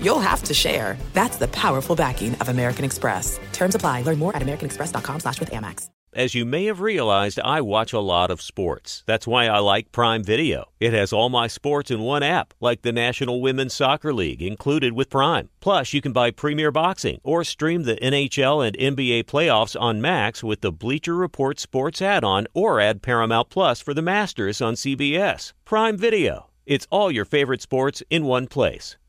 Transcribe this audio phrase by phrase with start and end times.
[0.00, 0.96] you'll have to share.
[1.12, 3.38] That's the powerful backing of American Express.
[3.52, 4.02] Terms apply.
[4.02, 5.88] Learn more at americanexpress.com slash with Amex.
[6.16, 9.04] As you may have realized, I watch a lot of sports.
[9.06, 10.64] That's why I like Prime Video.
[10.80, 14.94] It has all my sports in one app, like the National Women's Soccer League, included
[14.94, 15.50] with Prime.
[15.60, 20.42] Plus, you can buy Premier Boxing or stream the NHL and NBA playoffs on Max
[20.42, 25.52] with the Bleacher Report Sports add-on or add Paramount Plus for the Masters on CBS.
[25.66, 26.46] Prime Video.
[26.64, 28.96] It's all your favorite sports in one place.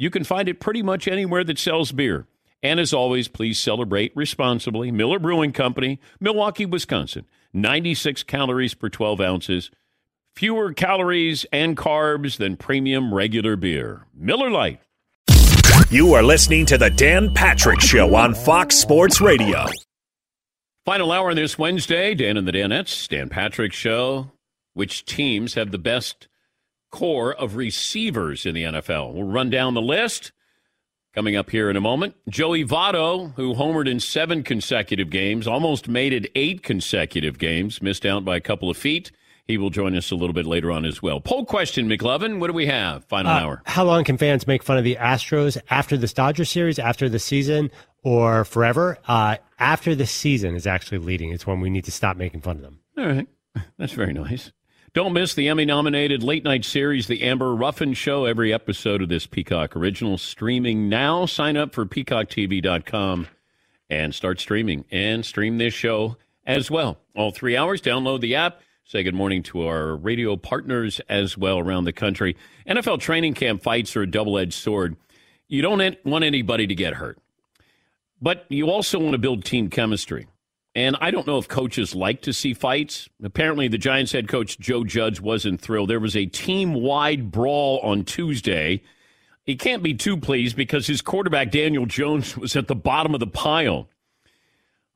[0.00, 2.26] you can find it pretty much anywhere that sells beer.
[2.62, 4.90] And as always, please celebrate responsibly.
[4.90, 7.26] Miller Brewing Company, Milwaukee, Wisconsin.
[7.52, 9.70] 96 calories per 12 ounces.
[10.34, 14.06] Fewer calories and carbs than premium regular beer.
[14.14, 14.80] Miller Lite.
[15.90, 19.66] You are listening to The Dan Patrick Show on Fox Sports Radio.
[20.86, 22.14] Final hour this Wednesday.
[22.14, 24.30] Dan and the Danettes, Dan Patrick Show.
[24.72, 26.26] Which teams have the best
[26.90, 29.14] corps of receivers in the NFL.
[29.14, 30.32] We'll run down the list
[31.14, 32.14] coming up here in a moment.
[32.28, 38.06] Joey Votto, who homered in seven consecutive games, almost made it eight consecutive games, missed
[38.06, 39.10] out by a couple of feet.
[39.46, 41.20] He will join us a little bit later on as well.
[41.20, 42.38] Poll question, McLovin.
[42.38, 43.04] What do we have?
[43.06, 43.62] Final uh, hour.
[43.66, 47.18] How long can fans make fun of the Astros after this Dodger series, after the
[47.18, 47.72] season,
[48.04, 48.98] or forever?
[49.08, 51.30] Uh, after the season is actually leading.
[51.30, 52.78] It's when we need to stop making fun of them.
[52.96, 53.26] All right.
[53.78, 54.52] That's very nice.
[54.92, 58.24] Don't miss the Emmy nominated late night series, The Amber Ruffin Show.
[58.24, 61.26] Every episode of this Peacock original streaming now.
[61.26, 63.28] Sign up for peacocktv.com
[63.88, 66.98] and start streaming and stream this show as well.
[67.14, 67.80] All three hours.
[67.80, 68.62] Download the app.
[68.84, 72.36] Say good morning to our radio partners as well around the country.
[72.66, 74.96] NFL training camp fights are a double edged sword.
[75.46, 77.20] You don't want anybody to get hurt,
[78.20, 80.26] but you also want to build team chemistry.
[80.74, 83.08] And I don't know if coaches like to see fights.
[83.22, 85.90] Apparently, the Giants head coach Joe Judge wasn't thrilled.
[85.90, 88.82] There was a team wide brawl on Tuesday.
[89.44, 93.20] He can't be too pleased because his quarterback, Daniel Jones, was at the bottom of
[93.20, 93.88] the pile.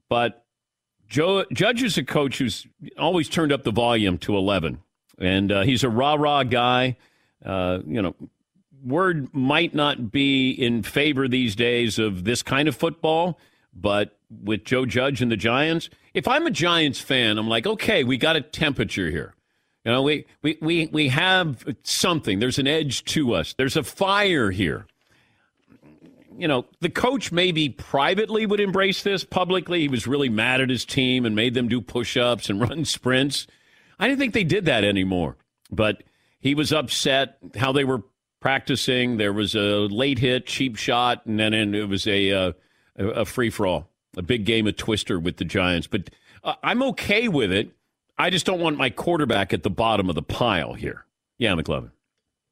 [0.09, 0.45] But
[1.09, 2.67] Joe, Judge is a coach who's
[2.99, 4.81] always turned up the volume to 11.
[5.19, 6.97] And uh, he's a rah rah guy.
[7.45, 8.15] Uh, you know,
[8.85, 13.39] word might not be in favor these days of this kind of football,
[13.75, 18.05] but with Joe Judge and the Giants, if I'm a Giants fan, I'm like, okay,
[18.05, 19.35] we got a temperature here.
[19.85, 22.39] You know, we, we, we, we have something.
[22.39, 23.53] There's an edge to us.
[23.53, 24.87] There's a fire here.
[26.37, 29.25] You know, the coach maybe privately would embrace this.
[29.25, 32.61] Publicly, he was really mad at his team and made them do push ups and
[32.69, 33.47] run sprints.
[33.99, 35.37] I didn't think they did that anymore.
[35.71, 36.03] But
[36.41, 38.03] he was upset how they were
[38.41, 39.19] practicing.
[39.19, 42.53] There was a late hit, cheap shot, and then it was a, uh,
[42.97, 45.87] a free for all a big game of Twister with the Giants.
[45.87, 46.11] But
[46.43, 47.71] uh, I'm okay with it.
[48.17, 51.05] I just don't want my quarterback at the bottom of the pile here.
[51.39, 51.91] Yeah, McLovin.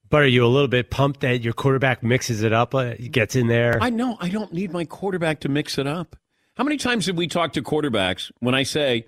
[0.08, 3.34] But are you a little bit pumped that your quarterback mixes it up, uh, gets
[3.34, 3.78] in there?
[3.80, 4.18] I know.
[4.20, 6.16] I don't need my quarterback to mix it up.
[6.56, 9.06] How many times have we talked to quarterbacks when I say,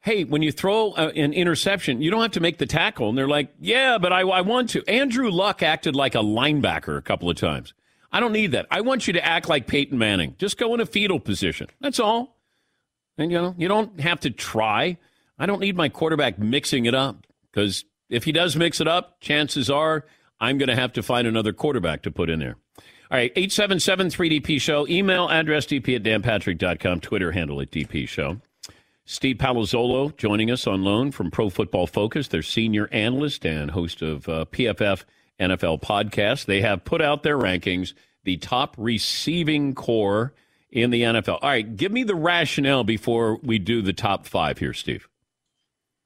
[0.00, 3.10] hey, when you throw a, an interception, you don't have to make the tackle?
[3.10, 4.88] And they're like, yeah, but I, I want to.
[4.88, 7.74] Andrew Luck acted like a linebacker a couple of times.
[8.12, 8.66] I don't need that.
[8.70, 10.34] I want you to act like Peyton Manning.
[10.38, 11.68] Just go in a fetal position.
[11.80, 12.36] That's all.
[13.18, 14.98] And you know, you don't have to try.
[15.38, 19.20] I don't need my quarterback mixing it up because if he does mix it up,
[19.20, 20.04] chances are
[20.40, 22.56] I'm going to have to find another quarterback to put in there.
[23.08, 24.86] All right, 877 3DP Show.
[24.88, 27.00] Email address dp at danpatrick.com.
[27.00, 28.40] Twitter handle at DP Show.
[29.04, 34.02] Steve Palazzolo joining us on loan from Pro Football Focus, their senior analyst and host
[34.02, 35.04] of uh, PFF
[35.40, 36.46] NFL podcast.
[36.46, 37.92] They have put out their rankings,
[38.24, 40.34] the top receiving corps
[40.70, 41.38] in the NFL.
[41.42, 45.08] All right, give me the rationale before we do the top five here, Steve.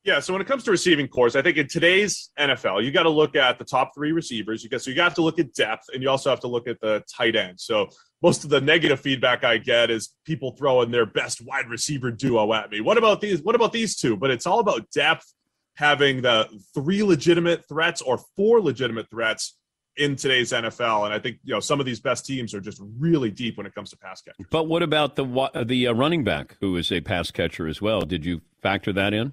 [0.02, 3.02] Yeah, so when it comes to receiving cores, I think in today's NFL, you got
[3.02, 4.64] to look at the top three receivers.
[4.64, 6.66] You got so you have to look at depth, and you also have to look
[6.66, 7.60] at the tight end.
[7.60, 7.88] So
[8.22, 12.50] most of the negative feedback I get is people throwing their best wide receiver duo
[12.54, 12.80] at me.
[12.80, 13.42] What about these?
[13.42, 14.16] What about these two?
[14.16, 15.34] But it's all about depth,
[15.80, 19.56] having the three legitimate threats or four legitimate threats
[19.96, 21.06] in today's NFL.
[21.06, 23.66] And I think you know some of these best teams are just really deep when
[23.66, 24.46] it comes to pass catchers.
[24.50, 28.02] But what about the the uh, running back who is a pass catcher as well?
[28.02, 29.32] Did you factor that in?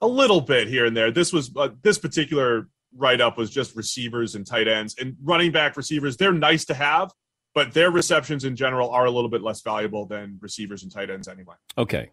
[0.00, 1.10] a little bit here and there.
[1.10, 5.52] This was uh, this particular write up was just receivers and tight ends and running
[5.52, 6.16] back receivers.
[6.16, 7.12] They're nice to have,
[7.54, 11.10] but their receptions in general are a little bit less valuable than receivers and tight
[11.10, 11.54] ends anyway.
[11.76, 12.10] Okay,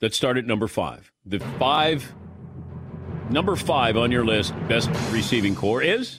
[0.00, 1.10] let's start at number five.
[1.26, 2.12] The five
[3.30, 6.18] number five on your list best receiving corps is.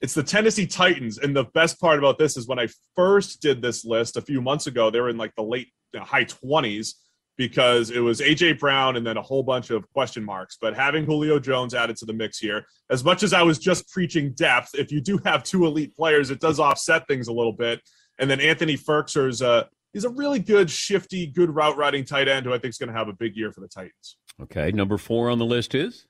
[0.00, 3.60] It's the Tennessee Titans, and the best part about this is when I first did
[3.60, 6.96] this list a few months ago, they were in like the late high twenties
[7.36, 10.58] because it was AJ Brown and then a whole bunch of question marks.
[10.60, 13.88] But having Julio Jones added to the mix here, as much as I was just
[13.90, 17.52] preaching depth, if you do have two elite players, it does offset things a little
[17.52, 17.80] bit.
[18.18, 22.28] And then Anthony Firkser is a he's a really good, shifty, good route riding tight
[22.28, 24.16] end who I think is going to have a big year for the Titans.
[24.42, 26.06] Okay, number four on the list is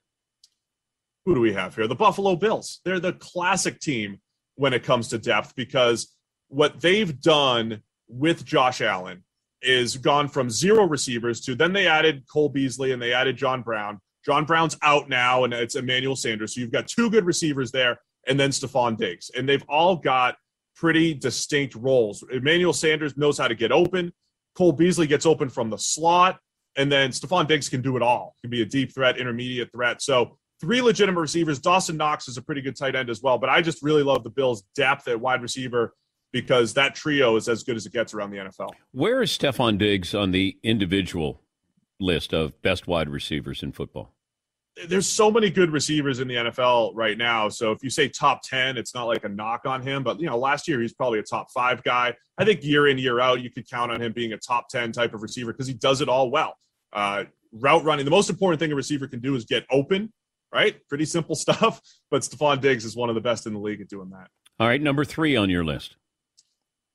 [1.24, 1.86] who do we have here?
[1.86, 2.80] The Buffalo Bills.
[2.84, 4.20] They're the classic team
[4.54, 6.14] when it comes to depth because
[6.48, 9.24] what they've done with Josh Allen
[9.62, 13.62] is gone from zero receivers to then they added Cole Beasley and they added John
[13.62, 14.00] Brown.
[14.24, 16.54] John Brown's out now, and it's Emmanuel Sanders.
[16.54, 19.30] So you've got two good receivers there, and then Stefon Diggs.
[19.34, 20.36] And they've all got
[20.76, 22.22] pretty distinct roles.
[22.30, 24.12] Emmanuel Sanders knows how to get open.
[24.54, 26.38] Cole Beasley gets open from the slot,
[26.76, 28.34] and then Stefon Diggs can do it all.
[28.36, 30.02] He can be a deep threat, intermediate threat.
[30.02, 31.58] So three legitimate receivers.
[31.58, 34.22] Dawson Knox is a pretty good tight end as well, but I just really love
[34.22, 35.94] the Bills' depth at wide receiver
[36.32, 38.70] because that trio is as good as it gets around the NFL.
[38.92, 41.40] Where is Stefon Diggs on the individual
[41.98, 44.14] list of best wide receivers in football?
[44.86, 47.48] There's so many good receivers in the NFL right now.
[47.48, 50.02] So if you say top 10, it's not like a knock on him.
[50.02, 52.14] But, you know, last year he's probably a top five guy.
[52.38, 54.92] I think year in, year out, you could count on him being a top 10
[54.92, 56.54] type of receiver because he does it all well.
[56.92, 60.12] Uh, route running, the most important thing a receiver can do is get open,
[60.54, 60.76] right?
[60.88, 61.80] Pretty simple stuff.
[62.10, 64.28] But Stefon Diggs is one of the best in the league at doing that.
[64.58, 65.96] All right, number three on your list.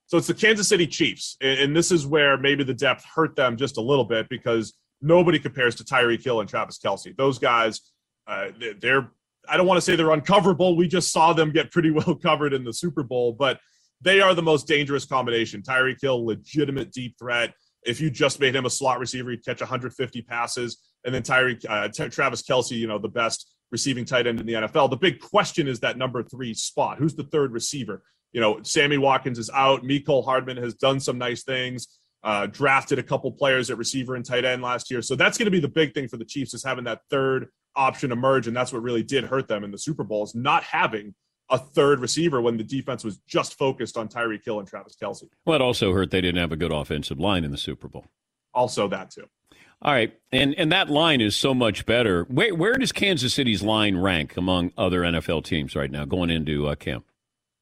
[0.07, 1.36] So it's the Kansas City Chiefs.
[1.42, 5.39] And this is where maybe the depth hurt them just a little bit because nobody
[5.39, 7.15] compares to Tyreek Hill and Travis Kelce.
[7.15, 7.81] Those guys,
[8.27, 8.47] uh,
[8.80, 9.12] they're,
[9.47, 10.75] I don't want to say they're uncoverable.
[10.75, 13.59] We just saw them get pretty well covered in the Super Bowl, but
[14.01, 15.62] they are the most dangerous combination.
[15.62, 17.53] Tyreek Hill, legitimate deep threat.
[17.86, 20.77] If you just made him a slot receiver, he'd catch 150 passes.
[21.06, 24.45] And then Tyreek, uh, T- Travis Kelce, you know, the best receiving tight end in
[24.45, 24.89] the NFL.
[24.89, 26.98] The big question is that number three spot.
[26.98, 28.03] Who's the third receiver?
[28.36, 29.83] you know, Sammy Watkins is out.
[29.83, 31.88] Mecole Hardman has done some nice things.
[32.25, 35.00] Uh, drafted a couple players at receiver and tight end last year.
[35.04, 37.50] So that's going to be the big thing for the Chiefs is having that third
[37.75, 38.48] option emerge.
[38.48, 41.13] And that's what really did hurt them in the Super Bowl is not having
[41.51, 45.30] a third receiver when the defense was just focused on Tyreek Hill and Travis Kelce.
[45.45, 48.07] Well, it also hurt they didn't have a good offensive line in the Super Bowl.
[48.56, 49.25] Also that too.
[49.83, 52.24] All right, and and that line is so much better.
[52.24, 56.65] Where where does Kansas City's line rank among other NFL teams right now going into
[56.65, 57.05] uh, camp?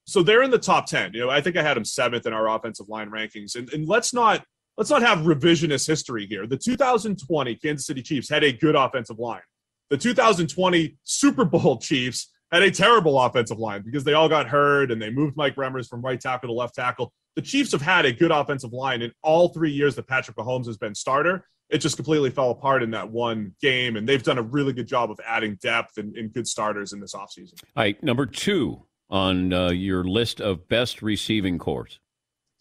[0.06, 2.34] so they're in the top 10 you know i think i had them seventh in
[2.34, 4.44] our offensive line rankings and, and let's not
[4.78, 6.48] let's not have revisionist history here.
[6.48, 9.42] The 2020 kansas city chiefs had a good offensive line.
[9.90, 14.92] The 2020 super bowl chiefs had a terrible offensive line because they all got hurt
[14.92, 17.12] and they moved mike remmers from right tackle to left tackle.
[17.36, 20.68] The chiefs have had a good offensive line in all three years that patrick mahomes
[20.68, 21.46] has been starter.
[21.70, 24.88] It just completely fell apart in that one game and they've done a really good
[24.88, 27.54] job of adding depth and, and good starters in this offseason.
[27.76, 31.88] All right number two on uh, your list of best receiving corps?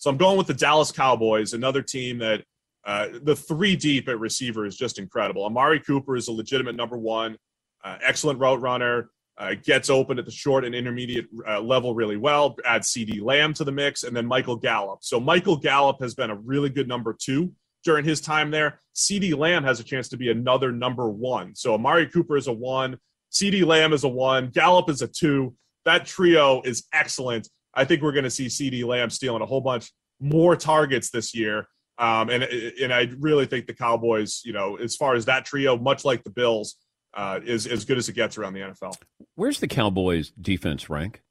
[0.03, 2.43] So I'm going with the Dallas Cowboys, another team that
[2.85, 5.45] uh, the three deep at receiver is just incredible.
[5.45, 7.37] Amari Cooper is a legitimate number one,
[7.85, 12.17] uh, excellent route runner, uh, gets open at the short and intermediate uh, level really
[12.17, 12.57] well.
[12.65, 14.99] Add CeeDee Lamb to the mix, and then Michael Gallup.
[15.03, 17.53] So Michael Gallup has been a really good number two
[17.85, 18.81] during his time there.
[18.97, 21.55] CeeDee Lamb has a chance to be another number one.
[21.55, 22.99] So Amari Cooper is a one,
[23.31, 25.55] CeeDee Lamb is a one, Gallup is a two
[25.85, 27.49] that trio is excellent.
[27.75, 31.35] I think we're going to see CeeDee Lamb stealing a whole bunch more targets this
[31.35, 31.67] year.
[31.99, 35.77] Um, and and I really think the Cowboys, you know, as far as that trio,
[35.77, 36.77] much like the Bills,
[37.15, 38.95] uh, is as good as it gets around the NFL.
[39.35, 41.23] Where's the Cowboys defense rank?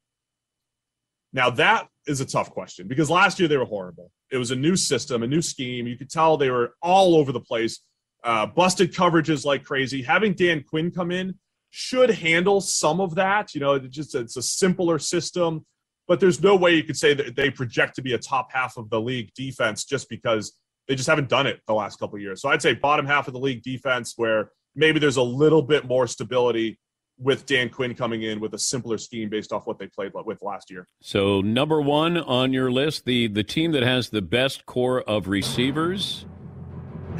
[1.32, 4.10] Now that is a tough question because last year they were horrible.
[4.30, 5.86] It was a new system, a new scheme.
[5.86, 7.80] You could tell they were all over the place.
[8.24, 10.02] uh, busted coverages like crazy.
[10.02, 11.34] Having Dan Quinn come in
[11.70, 13.54] should handle some of that.
[13.54, 15.64] You know, it's just it's a simpler system,
[16.12, 18.76] but there's no way you could say that they project to be a top half
[18.76, 20.52] of the league defense just because
[20.86, 22.42] they just haven't done it the last couple years.
[22.42, 25.86] So I'd say bottom half of the league defense where maybe there's a little bit
[25.86, 26.78] more stability
[27.16, 30.42] with Dan Quinn coming in with a simpler scheme based off what they played with
[30.42, 30.86] last year.
[31.00, 35.28] So number one on your list, the the team that has the best corps of
[35.28, 36.26] receivers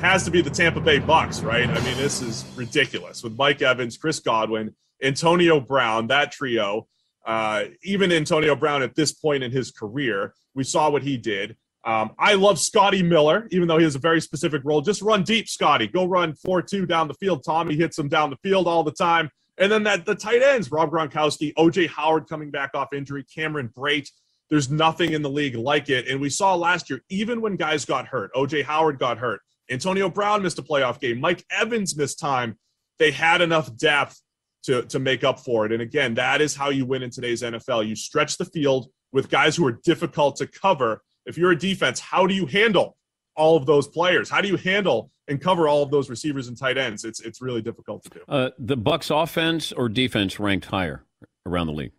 [0.00, 1.66] has to be the Tampa Bay Bucks, right?
[1.66, 6.88] I mean, this is ridiculous with Mike Evans, Chris Godwin, Antonio Brown, that trio.
[7.24, 11.56] Uh, even Antonio Brown at this point in his career, we saw what he did.
[11.84, 14.80] Um, I love Scotty Miller, even though he has a very specific role.
[14.80, 15.88] Just run deep, Scotty.
[15.88, 17.42] Go run 4 2 down the field.
[17.44, 19.30] Tommy hits him down the field all the time.
[19.58, 23.68] And then that the tight ends, Rob Gronkowski, OJ Howard coming back off injury, Cameron
[23.76, 24.08] Brate.
[24.48, 26.08] There's nothing in the league like it.
[26.08, 30.08] And we saw last year, even when guys got hurt, OJ Howard got hurt, Antonio
[30.08, 32.58] Brown missed a playoff game, Mike Evans missed time.
[32.98, 34.20] They had enough depth
[34.64, 35.72] to, to make up for it.
[35.72, 37.86] And again, that is how you win in today's NFL.
[37.86, 41.02] You stretch the field with guys who are difficult to cover.
[41.26, 42.96] If you're a defense, how do you handle
[43.36, 44.30] all of those players?
[44.30, 47.04] How do you handle and cover all of those receivers and tight ends?
[47.04, 48.20] It's it's really difficult to do.
[48.28, 51.04] Uh, the Bucks offense or defense ranked higher
[51.46, 51.92] around the league?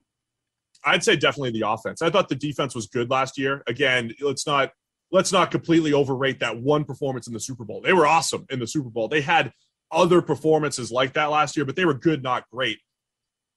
[0.86, 2.01] I'd say definitely the offense.
[2.01, 3.63] I thought the defense was good last year.
[3.67, 4.72] Again, let's not
[5.12, 7.82] let's not completely overrate that one performance in the Super Bowl.
[7.82, 9.08] They were awesome in the Super Bowl.
[9.08, 9.51] They had
[9.93, 12.79] other performances like that last year, but they were good, not great.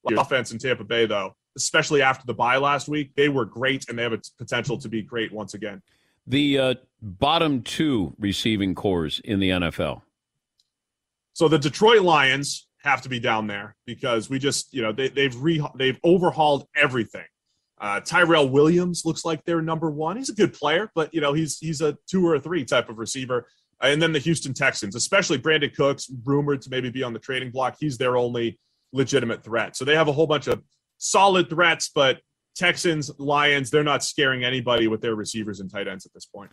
[0.05, 3.89] The offense in Tampa Bay, though, especially after the bye last week, they were great
[3.89, 5.83] and they have a potential to be great once again.
[6.29, 10.03] The uh, bottom two receiving cores in the NFL.
[11.33, 15.09] So the Detroit Lions have to be down there because we just, you know, they,
[15.09, 17.27] they've re, they've overhauled everything.
[17.79, 20.17] Uh, Tyrell Williams looks like their number one.
[20.17, 22.89] He's a good player, but you know he's he's a two or a three type
[22.89, 23.49] of receiver.
[23.83, 27.19] Uh, and then the Houston Texans, especially Brandin Cooks, rumored to maybe be on the
[27.19, 27.77] trading block.
[27.79, 28.59] He's their only
[28.93, 29.77] legitimate threat.
[29.77, 30.63] So they have a whole bunch of
[30.99, 32.21] solid threats, but
[32.55, 36.51] Texans, Lions, they're not scaring anybody with their receivers and tight ends at this point.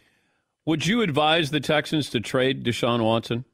[0.66, 3.46] Would you advise the Texans to trade Deshaun Watson?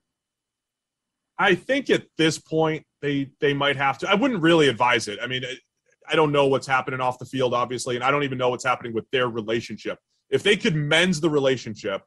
[1.37, 4.09] I think at this point they they might have to.
[4.09, 5.19] I wouldn't really advise it.
[5.21, 5.43] I mean,
[6.07, 8.65] I don't know what's happening off the field, obviously, and I don't even know what's
[8.65, 9.99] happening with their relationship.
[10.29, 12.01] If they could mend the relationship,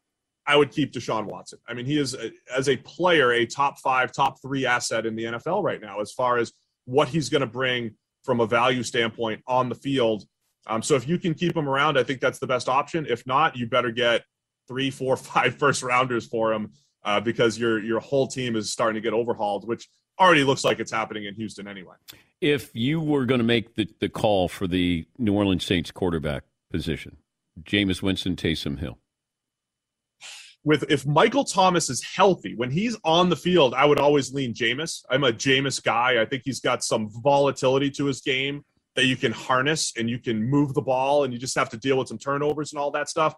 [0.47, 1.59] I would keep Deshaun Watson.
[1.69, 5.15] I mean, he is, a, as a player, a top five, top three asset in
[5.15, 6.53] the NFL right now, as far as
[6.85, 7.95] what he's going to bring
[8.25, 10.25] from a value standpoint on the field.
[10.67, 13.07] Um, so if you can keep him around, I think that's the best option.
[13.09, 14.23] If not, you better get
[14.69, 16.73] three, four, five first rounders for him
[17.05, 19.89] uh, because your your whole team is starting to get overhauled, which
[20.21, 21.95] already looks like it's happening in Houston anyway.
[22.41, 26.45] If you were going to make the, the call for the New Orleans Saints quarterback
[26.71, 27.17] position,
[27.63, 28.99] Jameis Winston, Taysom Hill.
[30.65, 34.55] With if Michael Thomas is healthy, when he's on the field, I would always lean
[34.55, 35.05] Jameis.
[35.11, 36.21] I'm a Jameis guy.
[36.21, 38.65] I think he's got some volatility to his game
[38.95, 41.77] that you can harness and you can move the ball and you just have to
[41.77, 43.35] deal with some turnovers and all that stuff.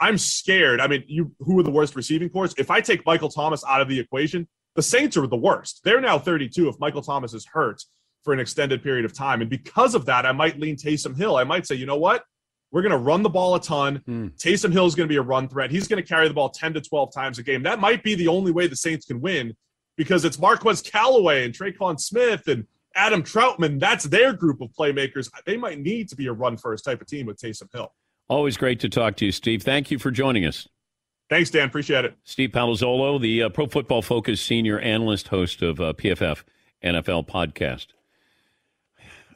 [0.00, 0.80] I'm scared.
[0.80, 2.50] I mean, you who are the worst receiving corps?
[2.58, 5.80] If I take Michael Thomas out of the equation, the Saints are the worst.
[5.84, 7.82] They're now 32 if Michael Thomas is hurt
[8.22, 9.40] for an extended period of time.
[9.40, 11.36] And because of that, I might lean Taysom Hill.
[11.36, 12.24] I might say, you know what?
[12.76, 14.02] We're going to run the ball a ton.
[14.06, 14.36] Mm.
[14.36, 15.70] Taysom Hill is going to be a run threat.
[15.70, 17.62] He's going to carry the ball 10 to 12 times a game.
[17.62, 19.56] That might be the only way the Saints can win
[19.96, 23.80] because it's Marquez Callaway and Tre'Quan Smith and Adam Trautman.
[23.80, 25.30] That's their group of playmakers.
[25.46, 27.94] They might need to be a run first type of team with Taysom Hill.
[28.28, 29.62] Always great to talk to you, Steve.
[29.62, 30.68] Thank you for joining us.
[31.30, 31.68] Thanks, Dan.
[31.68, 32.14] Appreciate it.
[32.24, 36.42] Steve Palazzolo, the uh, Pro Football Focus senior analyst, host of uh, PFF
[36.84, 37.86] NFL podcast.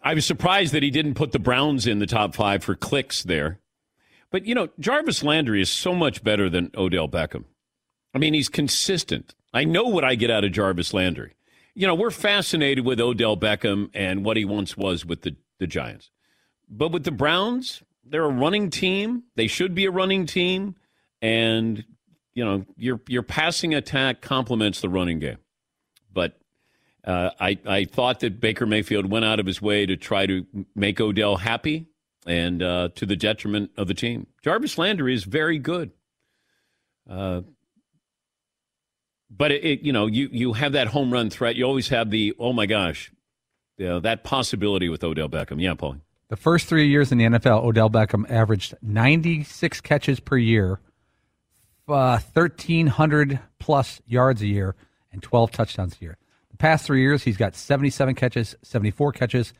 [0.02, 3.22] I was surprised that he didn't put the Browns in the top five for clicks
[3.22, 3.60] there.
[4.30, 7.44] But, you know, Jarvis Landry is so much better than Odell Beckham.
[8.14, 9.34] I mean, he's consistent.
[9.52, 11.34] I know what I get out of Jarvis Landry.
[11.74, 15.66] You know, we're fascinated with Odell Beckham and what he once was with the, the
[15.66, 16.10] Giants.
[16.68, 19.24] But with the Browns, they're a running team.
[19.36, 20.76] They should be a running team
[21.22, 21.84] and
[22.34, 25.38] you know your your passing attack complements the running game.
[26.12, 26.39] But
[27.04, 30.46] uh, I I thought that Baker Mayfield went out of his way to try to
[30.74, 31.86] make Odell happy,
[32.26, 34.26] and uh, to the detriment of the team.
[34.42, 35.90] Jarvis Landry is very good.
[37.08, 37.42] Uh,
[39.30, 41.56] but it, it, you know, you you have that home run threat.
[41.56, 43.12] You always have the oh my gosh,
[43.78, 45.60] you know, that possibility with Odell Beckham.
[45.60, 45.96] Yeah, Paul.
[46.28, 50.78] The first three years in the NFL, Odell Beckham averaged 96 catches per year
[51.90, 54.74] uh, 1,300 plus yards a year
[55.12, 56.16] and 12 touchdowns a year.
[56.60, 59.54] Past three years, he's got 77 catches, 74 catches,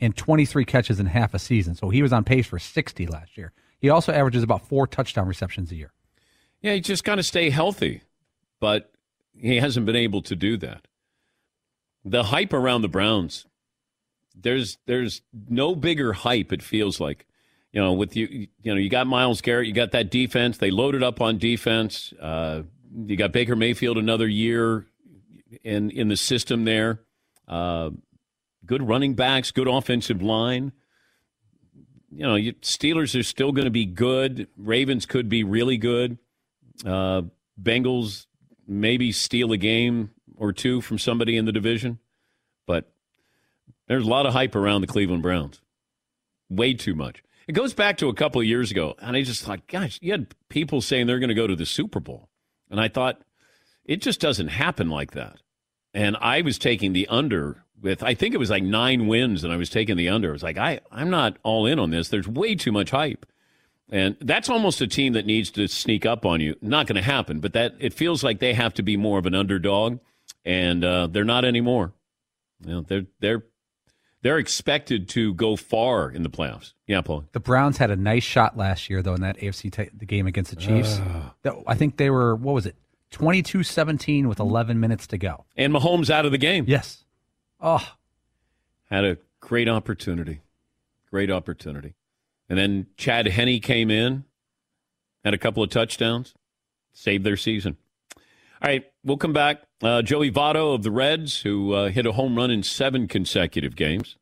[0.00, 1.74] and 23 catches in half a season.
[1.74, 3.52] So he was on pace for 60 last year.
[3.78, 5.94] He also averages about four touchdown receptions a year.
[6.60, 8.02] Yeah, he just got to stay healthy.
[8.60, 8.92] But
[9.34, 10.86] he hasn't been able to do that.
[12.04, 13.46] The hype around the Browns,
[14.36, 16.52] there's there's no bigger hype.
[16.52, 17.26] It feels like,
[17.72, 20.58] you know, with you, you know, you got Myles Garrett, you got that defense.
[20.58, 22.12] They loaded up on defense.
[22.20, 22.64] Uh,
[23.06, 24.86] you got Baker Mayfield another year
[25.62, 27.00] in in the system there.
[27.46, 27.90] Uh,
[28.64, 30.72] good running backs, good offensive line.
[32.10, 34.48] You know, you, Steelers are still going to be good.
[34.56, 36.18] Ravens could be really good.
[36.84, 37.22] Uh,
[37.60, 38.26] Bengals
[38.66, 41.98] maybe steal a game or two from somebody in the division,
[42.66, 42.92] but
[43.88, 45.60] there's a lot of hype around the Cleveland Browns.
[46.48, 47.22] Way too much.
[47.48, 50.12] It goes back to a couple of years ago, and I just thought, gosh, you
[50.12, 52.28] had people saying they're going to go to the Super Bowl.
[52.70, 53.20] And I thought,
[53.84, 55.40] it just doesn't happen like that.
[55.94, 59.52] And I was taking the under with, I think it was like nine wins, and
[59.52, 60.30] I was taking the under.
[60.30, 62.08] I was like, I, I'm not all in on this.
[62.08, 63.26] There's way too much hype.
[63.90, 66.56] And that's almost a team that needs to sneak up on you.
[66.62, 69.26] Not going to happen, but that it feels like they have to be more of
[69.26, 69.98] an underdog,
[70.46, 71.92] and uh, they're not anymore.
[72.64, 73.42] You know, they're they're
[74.22, 76.72] they're expected to go far in the playoffs.
[76.86, 77.24] Yeah, Paul.
[77.32, 80.26] The Browns had a nice shot last year, though, in that AFC t- the game
[80.26, 80.98] against the Chiefs.
[81.44, 81.62] Uh.
[81.66, 82.76] I think they were what was it,
[83.12, 86.64] 22-17 with eleven minutes to go, and Mahomes out of the game.
[86.66, 87.04] Yes.
[87.60, 87.94] Oh,
[88.90, 90.40] had a great opportunity,
[91.10, 91.94] great opportunity.
[92.48, 94.24] And then Chad Henne came in,
[95.24, 96.34] had a couple of touchdowns,
[96.92, 97.76] saved their season.
[98.16, 99.62] All right, we'll come back.
[99.82, 103.74] Uh, Joey Votto of the Reds, who uh, hit a home run in seven consecutive
[103.74, 104.16] games.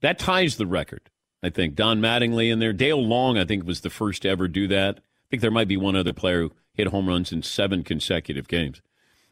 [0.00, 1.10] That ties the record,
[1.42, 1.74] I think.
[1.74, 2.72] Don Mattingly in there.
[2.72, 4.98] Dale Long, I think, was the first to ever do that.
[4.98, 8.48] I think there might be one other player who hit home runs in seven consecutive
[8.48, 8.80] games.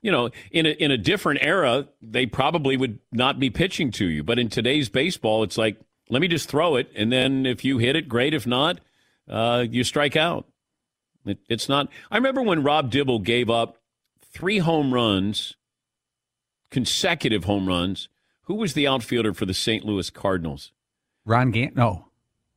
[0.03, 4.05] You know, in a, in a different era, they probably would not be pitching to
[4.05, 4.23] you.
[4.23, 7.79] But in today's baseball, it's like let me just throw it, and then if you
[7.79, 8.35] hit it, great.
[8.35, 8.81] If not,
[9.29, 10.47] uh, you strike out.
[11.25, 11.89] It, it's not.
[12.11, 13.79] I remember when Rob Dibble gave up
[14.33, 15.57] three home runs,
[16.71, 18.09] consecutive home runs.
[18.43, 19.85] Who was the outfielder for the St.
[19.85, 20.71] Louis Cardinals?
[21.25, 21.75] Ron Gant?
[21.75, 22.05] No.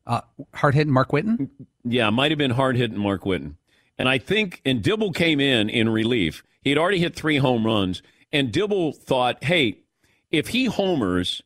[0.05, 0.21] Uh,
[0.53, 1.49] hard hitting Mark Whiten?
[1.83, 3.57] Yeah, might have been hard hitting Mark Whiten.
[3.99, 6.43] And I think, and Dibble came in in relief.
[6.61, 8.01] He had already hit three home runs.
[8.31, 9.79] And Dibble thought, hey,
[10.31, 11.43] if he homers,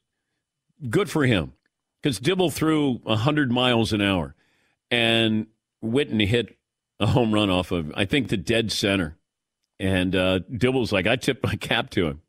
[0.89, 1.53] good for him
[2.01, 4.35] because Dibble threw 100 miles an hour,
[4.91, 5.47] and
[5.81, 6.57] Whiten hit
[6.99, 9.17] a home run off of, I think, the dead center.
[9.79, 12.21] And uh, Dibble's like, I tipped my cap to him.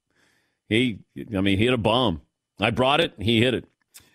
[0.68, 1.00] He,
[1.36, 2.22] I mean, he hit a bomb.
[2.60, 3.64] I brought it, he hit it.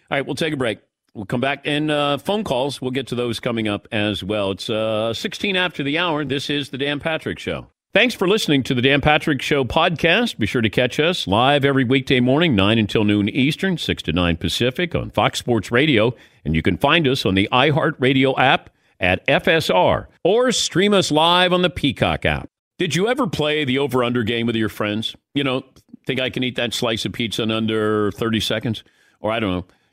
[0.10, 0.80] All right, we'll take a break.
[1.14, 2.82] We'll come back and uh, phone calls.
[2.82, 4.52] We'll get to those coming up as well.
[4.52, 6.24] It's uh, 16 after the hour.
[6.24, 7.68] This is the Dan Patrick Show.
[7.92, 10.38] Thanks for listening to the Dan Patrick Show podcast.
[10.38, 14.14] Be sure to catch us live every weekday morning, 9 until noon Eastern, 6 to
[14.14, 16.14] 9 Pacific on Fox Sports Radio.
[16.46, 18.70] And you can find us on the iHeartRadio app
[19.00, 22.48] at FSR or stream us live on the Peacock app.
[22.78, 25.16] Did you ever play the over under game with your friends?
[25.34, 25.66] You know,
[26.06, 28.84] think I can eat that slice of pizza in under 30 seconds?
[29.20, 29.66] Or I don't know,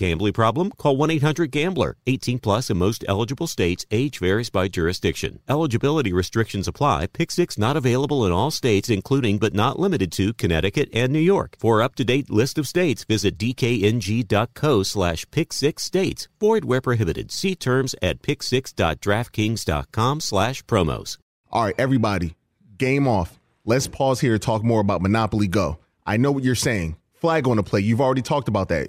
[0.00, 0.70] Gambling problem?
[0.78, 1.94] Call 1 800 Gambler.
[2.06, 3.84] 18 plus in most eligible states.
[3.90, 5.40] Age varies by jurisdiction.
[5.46, 7.06] Eligibility restrictions apply.
[7.08, 11.18] Pick six not available in all states, including but not limited to Connecticut and New
[11.18, 11.54] York.
[11.58, 16.28] For up to date list of states, visit dkng.co slash pick six states.
[16.40, 17.30] Void where prohibited.
[17.30, 21.18] See terms at pick6.draftkings.com slash promos.
[21.52, 22.36] All right, everybody,
[22.78, 23.38] game off.
[23.66, 25.78] Let's pause here to talk more about Monopoly Go.
[26.06, 26.96] I know what you're saying.
[27.12, 27.80] Flag on the play.
[27.80, 28.88] You've already talked about that.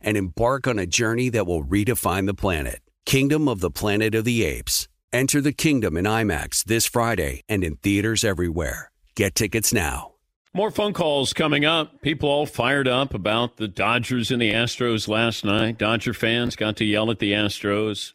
[0.00, 2.80] and embark on a journey that will redefine the planet.
[3.04, 4.88] Kingdom of the Planet of the Apes.
[5.12, 8.90] Enter the kingdom in IMAX this Friday and in theaters everywhere.
[9.14, 10.12] Get tickets now.
[10.52, 12.00] More phone calls coming up.
[12.00, 15.78] People all fired up about the Dodgers and the Astros last night.
[15.78, 18.14] Dodger fans got to yell at the Astros.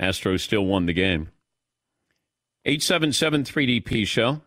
[0.00, 1.30] Astros still won the game.
[2.64, 4.42] 877 3DP show.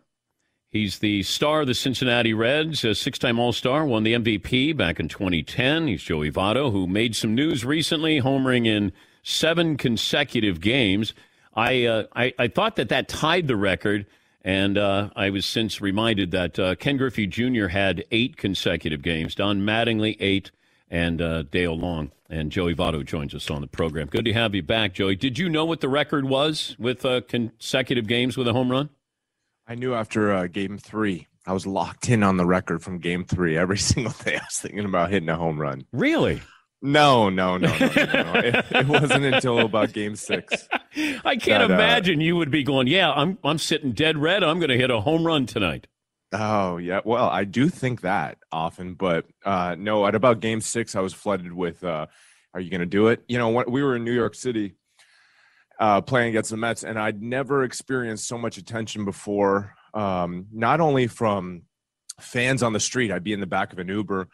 [0.74, 4.76] He's the star of the Cincinnati Reds, a six time All Star, won the MVP
[4.76, 5.86] back in 2010.
[5.86, 8.90] He's Joey Votto, who made some news recently, homering in
[9.22, 11.14] seven consecutive games.
[11.54, 14.06] I, uh, I, I thought that that tied the record,
[14.42, 17.68] and uh, I was since reminded that uh, Ken Griffey Jr.
[17.68, 20.50] had eight consecutive games, Don Mattingly, eight,
[20.90, 22.10] and uh, Dale Long.
[22.28, 24.08] And Joey Votto joins us on the program.
[24.08, 25.14] Good to have you back, Joey.
[25.14, 28.90] Did you know what the record was with uh, consecutive games with a home run?
[29.66, 33.24] I knew after uh, game three, I was locked in on the record from game
[33.24, 33.56] three.
[33.56, 35.86] Every single day, I was thinking about hitting a home run.
[35.92, 36.42] Really?
[36.82, 38.04] No, no, no, no, no.
[38.04, 38.32] no.
[38.34, 40.68] it, it wasn't until about game six.
[41.24, 44.44] I can't that, uh, imagine you would be going, yeah, I'm, I'm sitting dead red.
[44.44, 45.86] I'm going to hit a home run tonight.
[46.36, 50.04] Oh yeah, well I do think that often, but uh, no.
[50.04, 52.06] At about game six, I was flooded with, uh,
[52.52, 54.74] "Are you going to do it?" You know, when, we were in New York City
[55.80, 59.74] uh, playing against the Mets, and I'd never experienced so much attention before.
[59.92, 61.62] Um, not only from
[62.20, 64.28] fans on the street, I'd be in the back of an Uber,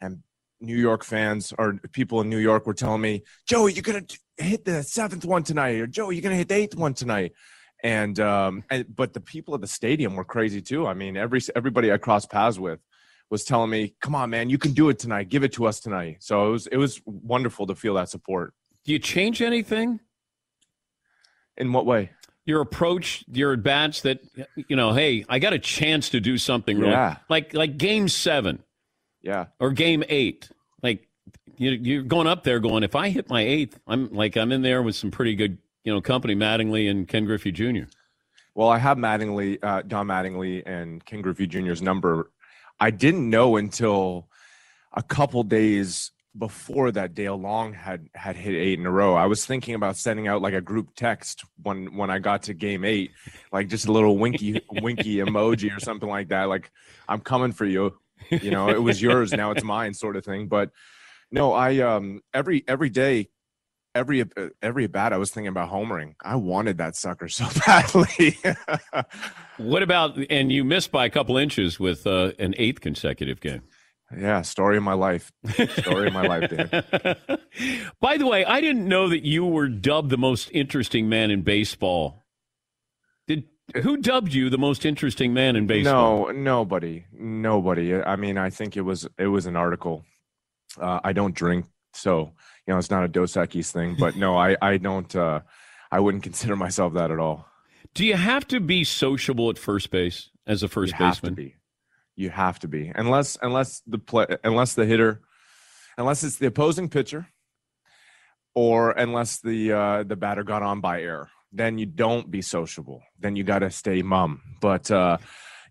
[0.00, 0.20] and
[0.60, 4.64] New York fans or people in New York were telling me, "Joey, you're to hit
[4.64, 7.32] the seventh one tonight," or "Joey, you're to hit the eighth one tonight."
[7.84, 11.40] and um and, but the people at the stadium were crazy too i mean every
[11.54, 12.80] everybody i crossed paths with
[13.30, 15.80] was telling me come on man you can do it tonight give it to us
[15.80, 18.54] tonight so it was it was wonderful to feel that support
[18.84, 20.00] Do you change anything?
[21.56, 22.10] In what way
[22.44, 24.20] Your approach, your at bats that,
[24.68, 26.92] you know, hey, I got a chance to do something really.
[26.92, 27.16] Yeah.
[27.28, 28.62] Like, like game seven
[29.22, 30.50] yeah or game eight.
[30.82, 31.08] Like,
[31.56, 34.62] you, you're going up there going, if I hit my eighth, I'm like, I'm in
[34.62, 37.84] there with some pretty good, you know, company, Mattingly and Ken Griffey Jr.
[38.54, 42.30] well i have mattingly uh, don mattingly and Ken griffey jr's number
[42.80, 44.28] i didn't know until
[44.92, 49.14] a couple days before that dale long had had hit eight in a row.
[49.14, 52.54] I was thinking about sending out like a group text when when i got to
[52.54, 53.12] game eight
[53.52, 56.70] like just a little winky winky emoji or something like that like
[57.08, 57.96] i'm coming for you.
[58.30, 60.48] You know it was yours now it's mine sort of thing.
[60.48, 60.70] But
[61.30, 63.28] no i um every every day
[63.94, 66.14] every uh, every bat i was thinking about homering.
[66.22, 68.38] I wanted that sucker so badly.
[69.56, 73.62] What about, and you missed by a couple inches with uh, an eighth consecutive game.
[74.16, 75.32] Yeah story of my life
[75.78, 76.68] story of my life Dan.
[78.00, 81.42] By the way, I didn't know that you were dubbed the most interesting man in
[81.42, 82.22] baseball.
[83.26, 83.44] Did
[83.82, 86.26] who dubbed you the most interesting man in baseball?
[86.26, 90.04] no nobody nobody i mean i think it was it was an article
[90.78, 91.64] uh, i don't drink
[91.94, 92.32] so
[92.66, 95.40] you know it's not a dos Equis thing but no i i don't uh
[95.94, 97.46] I wouldn't consider myself that at all.
[97.94, 101.52] Do you have to be sociable at first base as a first you have baseman?
[102.16, 105.20] You have to be, unless unless the play, unless the hitter,
[105.98, 107.26] unless it's the opposing pitcher,
[108.54, 111.30] or unless the uh, the batter got on by error.
[111.52, 113.02] Then you don't be sociable.
[113.18, 114.42] Then you got to stay mum.
[114.60, 115.18] But uh,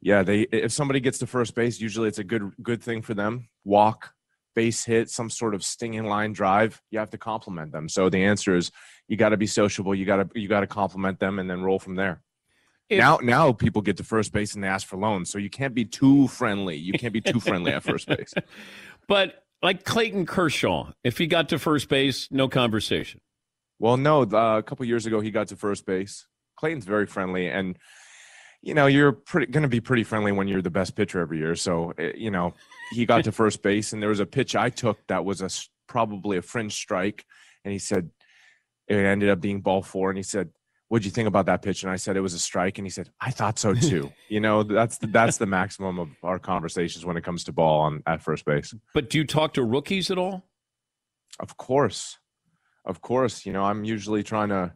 [0.01, 3.13] yeah, they if somebody gets to first base, usually it's a good good thing for
[3.13, 3.47] them.
[3.63, 4.13] Walk,
[4.55, 6.81] base hit, some sort of stinging line drive.
[6.91, 7.89] You have to compliment them.
[7.89, 8.71] So the answer is
[9.07, 9.95] you got to be sociable.
[9.95, 12.21] You got to you got to compliment them and then roll from there.
[12.89, 15.49] If- now now people get to first base and they ask for loans, so you
[15.49, 16.77] can't be too friendly.
[16.77, 18.33] You can't be too friendly at first base.
[19.05, 23.19] But like Clayton Kershaw, if he got to first base, no conversation.
[23.79, 26.25] Well, no, uh, a couple years ago he got to first base.
[26.55, 27.77] Clayton's very friendly, and
[28.61, 31.37] you know you're pretty going to be pretty friendly when you're the best pitcher every
[31.37, 31.55] year.
[31.55, 32.53] So uh, you know
[32.91, 35.49] he got to first base, and there was a pitch I took that was a
[35.87, 37.25] probably a fringe strike,
[37.65, 38.09] and he said
[38.87, 40.49] it ended up being ball four, and he said.
[40.93, 41.81] What'd you think about that pitch?
[41.81, 44.11] And I said it was a strike, and he said I thought so too.
[44.29, 47.79] you know, that's the, that's the maximum of our conversations when it comes to ball
[47.81, 48.75] on at first base.
[48.93, 50.45] But do you talk to rookies at all?
[51.39, 52.19] Of course.
[52.85, 53.43] Of course.
[53.43, 54.73] You know, I'm usually trying to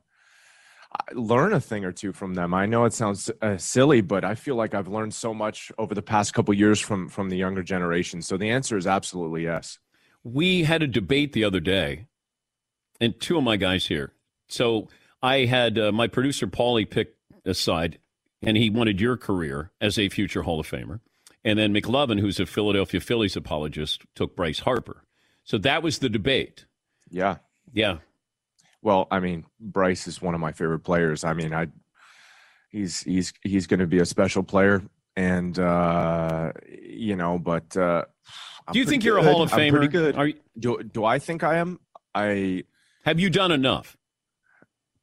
[1.14, 2.52] learn a thing or two from them.
[2.52, 5.94] I know it sounds uh, silly, but I feel like I've learned so much over
[5.94, 8.24] the past couple years from from the younger generation.
[8.24, 9.78] So the answer is absolutely yes.
[10.24, 12.08] We had a debate the other day,
[13.00, 14.14] and two of my guys here.
[14.48, 14.88] So
[15.22, 18.00] I had uh, my producer Paulie pick a side,
[18.42, 21.00] and he wanted your career as a future Hall of Famer.
[21.44, 25.04] And then McLovin, who's a Philadelphia Phillies apologist, took Bryce Harper.
[25.44, 26.66] So that was the debate.
[27.10, 27.38] Yeah.
[27.74, 27.98] Yeah.
[28.82, 31.24] Well, I mean, Bryce is one of my favorite players.
[31.24, 31.68] I mean, I
[32.70, 34.84] he's he's he's going to be a special player
[35.16, 38.04] and uh you know, but uh
[38.72, 39.24] Do you think you're a.
[39.24, 40.16] Hall of I'm pretty good.
[40.16, 41.80] Are you- do do I think I am?
[42.14, 42.64] I
[43.06, 43.96] Have you done enough?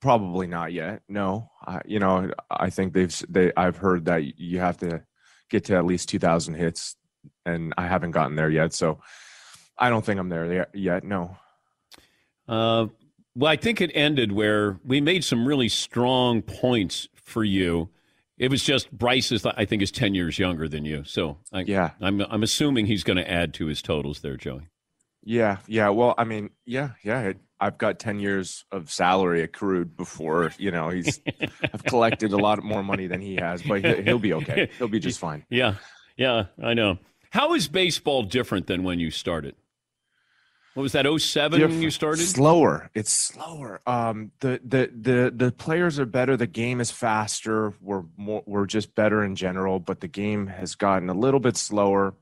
[0.04, 1.00] Probably not yet.
[1.08, 3.52] No, I, you know, I think they've they.
[3.56, 5.02] I've heard that you have to
[5.48, 6.94] get to at least two thousand hits,
[7.46, 8.74] and I haven't gotten there yet.
[8.74, 8.98] So
[9.78, 11.04] I don't think I'm there yet- yet.
[11.04, 11.38] No.
[12.46, 12.88] Uh,
[13.34, 17.88] well, I think it ended where we made some really strong points for you.
[18.36, 21.04] It was just Bryce is, I think, is ten years younger than you.
[21.04, 21.92] So I, Yeah.
[22.02, 24.68] I'm I'm assuming he's going to add to his totals there, Joey.
[25.24, 25.88] Yeah, yeah.
[25.88, 27.32] Well, I mean, yeah, yeah.
[27.60, 31.20] I've got ten years of salary accrued before you know he's.
[31.72, 34.68] I've collected a lot more money than he has, but he- he'll be okay.
[34.78, 35.46] He'll be just fine.
[35.48, 35.76] Yeah,
[36.16, 36.98] yeah, I know.
[37.30, 39.54] How is baseball different than when you started?
[40.74, 41.06] What was that?
[41.06, 42.24] 07 when you started?
[42.26, 42.90] Slower.
[42.94, 43.80] It's slower.
[43.86, 46.36] Um, the the the the players are better.
[46.36, 47.72] The game is faster.
[47.80, 48.42] We're more.
[48.44, 49.78] We're just better in general.
[49.78, 52.14] But the game has gotten a little bit slower,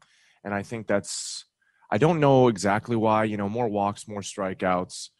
[0.45, 1.47] and I think that's.
[1.93, 3.25] I don't know exactly why.
[3.25, 5.11] You know, more walks, more strikeouts.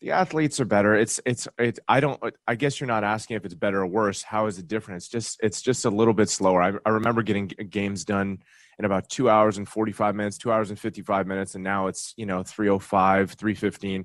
[0.00, 0.96] The athletes are better.
[0.96, 1.78] It's it's it's.
[1.86, 2.20] I don't.
[2.48, 4.20] I guess you're not asking if it's better or worse.
[4.20, 4.96] How is it different?
[4.96, 6.60] It's just it's just a little bit slower.
[6.60, 8.40] I, I remember getting games done
[8.80, 11.54] in about two hours and 45 minutes, two hours and 55 minutes.
[11.54, 14.04] And now it's, you know, 305, 315.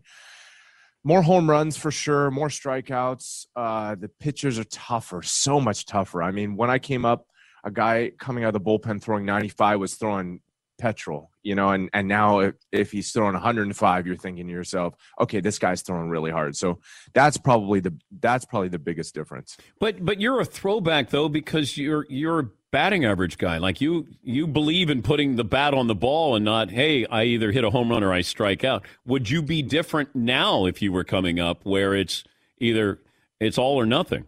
[1.03, 3.47] More home runs for sure, more strikeouts.
[3.55, 6.21] Uh, the pitchers are tougher, so much tougher.
[6.21, 7.25] I mean, when I came up,
[7.63, 10.41] a guy coming out of the bullpen throwing 95 was throwing
[10.77, 14.95] petrol, you know, and, and now if, if he's throwing 105, you're thinking to yourself,
[15.19, 16.55] okay, this guy's throwing really hard.
[16.55, 16.79] So
[17.13, 19.57] that's probably the, that's probably the biggest difference.
[19.79, 23.57] But but you're a throwback though because you're you're a batting average guy.
[23.57, 27.23] Like you you believe in putting the bat on the ball and not hey I
[27.23, 28.85] either hit a home run or I strike out.
[29.05, 32.23] Would you be different now if you were coming up where it's
[32.59, 32.99] either
[33.39, 34.25] it's all or nothing?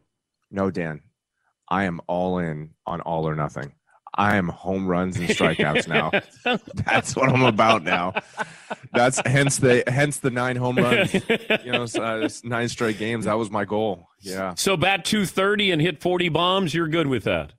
[0.51, 1.01] No, Dan,
[1.69, 3.73] I am all in on all or nothing.
[4.15, 6.11] I am home runs and strikeouts now.
[6.85, 8.13] That's what I'm about now.
[8.91, 11.13] That's hence the hence the nine home runs.
[11.13, 13.25] You know, uh, nine straight games.
[13.25, 14.07] That was my goal.
[14.21, 17.53] Yeah, So bat 230 and hit 40 bombs, you're good with that.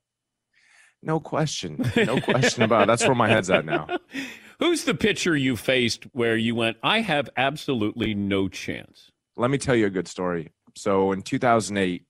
[1.03, 2.87] no question, no question about it.
[2.89, 3.87] That's where my head's at now.
[4.59, 9.11] Who's the pitcher you faced where you went I have absolutely no chance?
[9.37, 10.51] Let me tell you a good story.
[10.77, 12.05] So in 2008,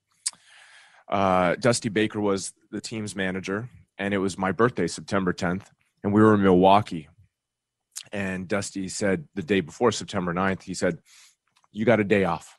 [1.09, 3.69] uh, Dusty Baker was the team's manager,
[4.01, 5.67] and it was my birthday, September 10th,
[6.03, 7.09] and we were in Milwaukee.
[8.13, 10.99] And Dusty said the day before September 9th, he said,
[11.71, 12.59] You got a day off.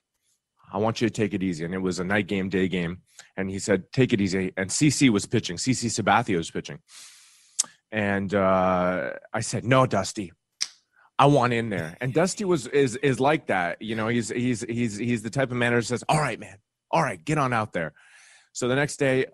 [0.71, 1.65] I want you to take it easy.
[1.65, 2.99] And it was a night game, day game.
[3.35, 4.53] And he said, Take it easy.
[4.55, 6.79] And CC was pitching, CC Sabathia was pitching.
[7.91, 10.31] And uh, I said, No, Dusty,
[11.17, 11.97] I want in there.
[11.99, 13.81] And Dusty was is is like that.
[13.81, 16.57] You know, he's he's he's he's the type of manager that says, All right, man,
[16.91, 17.93] all right, get on out there.
[18.53, 19.25] So the next day,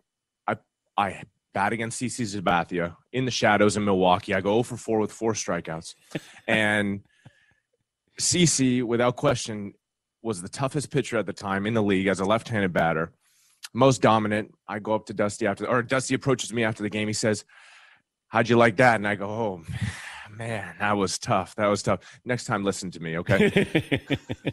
[0.48, 0.56] I
[0.98, 1.22] I
[1.58, 4.36] bat against CC Sabathia in the shadows in Milwaukee.
[4.36, 5.96] I go 0 for 4 with four strikeouts.
[6.48, 7.02] and
[8.22, 9.74] CC, without question,
[10.22, 13.12] was the toughest pitcher at the time in the league as a left-handed batter,
[13.74, 14.54] most dominant.
[14.68, 17.08] I go up to Dusty after, or Dusty approaches me after the game.
[17.08, 17.44] He says,
[18.28, 19.64] "How'd you like that?" And I go, "Oh."
[20.38, 21.56] Man, that was tough.
[21.56, 22.20] That was tough.
[22.24, 23.68] Next time, listen to me, okay?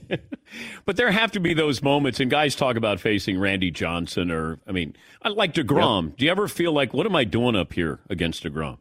[0.87, 4.59] but there have to be those moments, and guys talk about facing Randy Johnson, or
[4.67, 6.09] I mean, I like Degrom.
[6.09, 6.17] Yep.
[6.17, 8.79] Do you ever feel like, what am I doing up here against Degrom?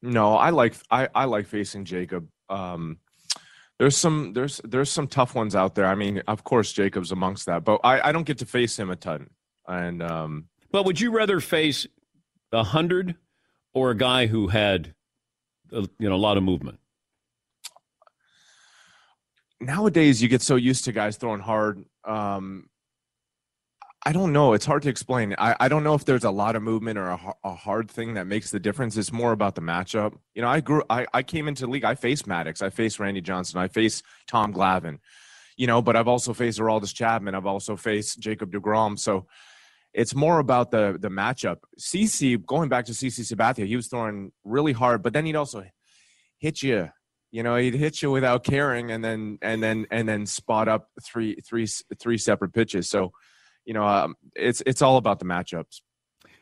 [0.00, 2.28] No, I like I, I like facing Jacob.
[2.48, 2.98] Um,
[3.80, 5.86] there's some there's there's some tough ones out there.
[5.86, 8.90] I mean, of course, Jacob's amongst that, but I, I don't get to face him
[8.90, 9.30] a ton.
[9.66, 11.86] And um, but would you rather face
[12.52, 13.16] a hundred
[13.72, 14.93] or a guy who had
[15.74, 16.78] you know a lot of movement?
[19.60, 21.84] Nowadays, you get so used to guys throwing hard.
[22.04, 22.68] Um,
[24.06, 24.52] I don't know.
[24.52, 25.34] It's hard to explain.
[25.38, 28.14] I, I don't know if there's a lot of movement or a, a, hard thing
[28.14, 28.98] that makes the difference.
[28.98, 30.14] It's more about the matchup.
[30.34, 30.82] You know, I grew.
[30.90, 31.84] I, I came into league.
[31.84, 33.60] I faced Maddux I faced Randy Johnson.
[33.60, 34.98] I faced Tom Glavine.
[35.56, 37.34] You know, but I've also faced Aroldis Chapman.
[37.34, 38.98] I've also faced Jacob Degrom.
[38.98, 39.26] So
[39.94, 41.58] it's more about the the matchup.
[41.78, 45.64] CC going back to CC Sabathia, he was throwing really hard, but then he'd also
[46.38, 46.90] hit you.
[47.30, 50.90] You know, he'd hit you without caring, and then and then and then spot up
[51.02, 51.66] three three
[51.98, 52.90] three separate pitches.
[52.90, 53.12] So
[53.64, 55.80] you know, um, it's it's all about the matchups.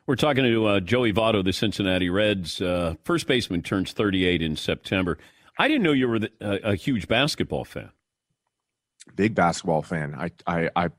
[0.07, 4.57] We're talking to uh, Joey Votto, the Cincinnati Reds uh, first baseman, turns 38 in
[4.57, 5.17] September.
[5.59, 7.91] I didn't know you were the, uh, a huge basketball fan.
[9.15, 10.15] Big basketball fan.
[10.19, 10.91] I, I I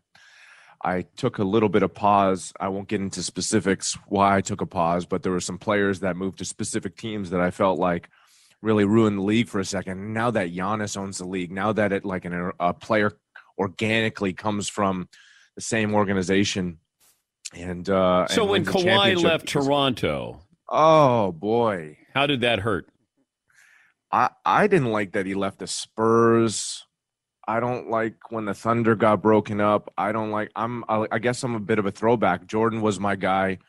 [0.83, 2.53] I took a little bit of pause.
[2.59, 6.01] I won't get into specifics why I took a pause, but there were some players
[6.01, 8.09] that moved to specific teams that I felt like
[8.61, 10.13] really ruined the league for a second.
[10.13, 13.13] Now that Giannis owns the league, now that it like an, a player
[13.57, 15.07] organically comes from
[15.55, 16.79] the same organization.
[17.53, 22.87] And uh, so and when Kawhi left Toronto, oh boy, how did that hurt?
[24.11, 26.85] I I didn't like that he left the Spurs.
[27.47, 29.91] I don't like when the Thunder got broken up.
[29.97, 30.51] I don't like.
[30.55, 30.83] I'm.
[30.87, 32.47] I guess I'm a bit of a throwback.
[32.47, 33.59] Jordan was my guy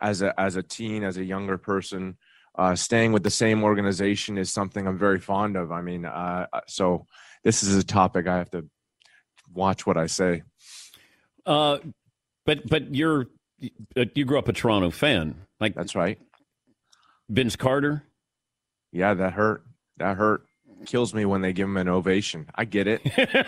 [0.00, 2.16] as a as a teen, as a younger person.
[2.56, 5.70] Uh, staying with the same organization is something I'm very fond of.
[5.70, 7.06] I mean, uh, so
[7.44, 8.66] this is a topic I have to
[9.52, 10.42] watch what I say.
[11.46, 11.78] Uh,
[12.44, 13.26] but but you're
[13.96, 16.18] uh, you grew up a Toronto fan, like that's right.
[17.28, 18.04] Vince Carter.
[18.92, 19.64] Yeah, that hurt.
[19.98, 20.44] That hurt.
[20.86, 22.46] Kills me when they give him an ovation.
[22.54, 23.00] I get it.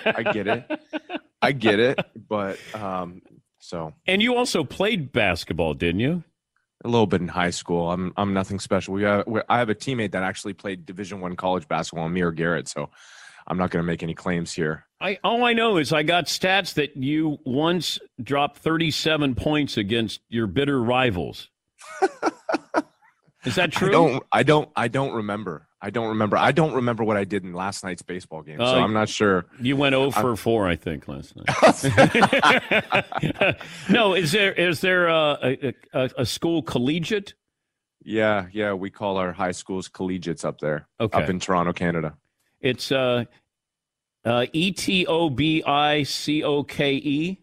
[0.05, 0.81] I get it.
[1.43, 1.99] I get it.
[2.29, 3.23] But um,
[3.59, 3.95] so.
[4.07, 6.23] And you also played basketball, didn't you?
[6.85, 7.91] A little bit in high school.
[7.91, 8.95] I'm I'm nothing special.
[8.95, 12.69] We have, I have a teammate that actually played Division One college basketball, Amir Garrett.
[12.69, 12.91] So
[13.47, 14.87] I'm not going to make any claims here.
[15.01, 20.21] I all I know is I got stats that you once dropped 37 points against
[20.29, 21.49] your bitter rivals.
[23.45, 23.89] is that true?
[23.89, 24.25] I don't.
[24.33, 24.69] I don't.
[24.77, 25.69] I don't remember.
[25.85, 26.37] I don't remember.
[26.37, 29.09] I don't remember what I did in last night's baseball game, uh, so I'm not
[29.09, 29.47] sure.
[29.61, 31.49] You went 0 for I'm, 4, I think, last night.
[33.91, 37.35] no, is there is there a, a, a, school collegiate?
[38.05, 41.21] Yeah, yeah, we call our high schools collegiates up there, okay.
[41.21, 42.17] up in Toronto, Canada.
[42.61, 43.25] It's uh,
[44.25, 47.39] uh, E T O B I C O K E.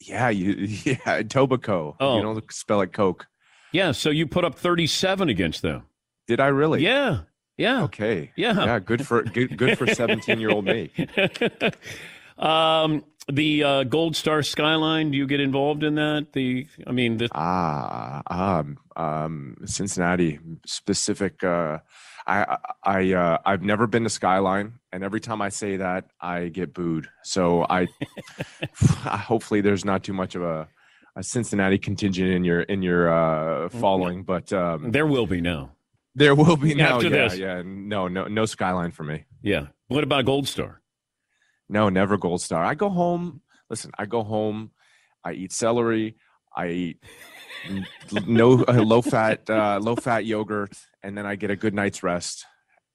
[0.00, 0.52] Yeah, you
[0.84, 1.96] yeah, Tobacco.
[2.00, 2.16] Oh.
[2.16, 3.26] You don't spell it Coke.
[3.72, 5.84] Yeah, so you put up 37 against them.
[6.26, 6.82] Did I really?
[6.82, 7.20] Yeah.
[7.56, 7.84] Yeah.
[7.84, 8.32] Okay.
[8.36, 8.64] Yeah.
[8.64, 10.90] Yeah, good for good good for 17-year-old me.
[12.38, 16.28] um the uh, Gold Star Skyline, do you get involved in that?
[16.32, 21.78] The I mean the Ah, um um Cincinnati specific uh
[22.26, 26.48] I I uh, I've never been to Skyline, and every time I say that, I
[26.48, 27.08] get booed.
[27.22, 27.86] So I
[28.74, 30.68] hopefully there's not too much of a,
[31.14, 35.70] a Cincinnati contingent in your in your uh, following, but um, there will be now.
[36.16, 37.38] There will be no, After yeah, this.
[37.38, 37.62] yeah.
[37.62, 39.26] No, no, no Skyline for me.
[39.42, 39.66] Yeah.
[39.88, 40.80] What about Gold Star?
[41.68, 42.64] No, never Gold Star.
[42.64, 43.42] I go home.
[43.68, 44.70] Listen, I go home.
[45.22, 46.16] I eat celery.
[46.56, 47.04] I eat
[48.26, 52.02] no uh, low fat uh, low fat yogurt, and then I get a good night's
[52.02, 52.46] rest,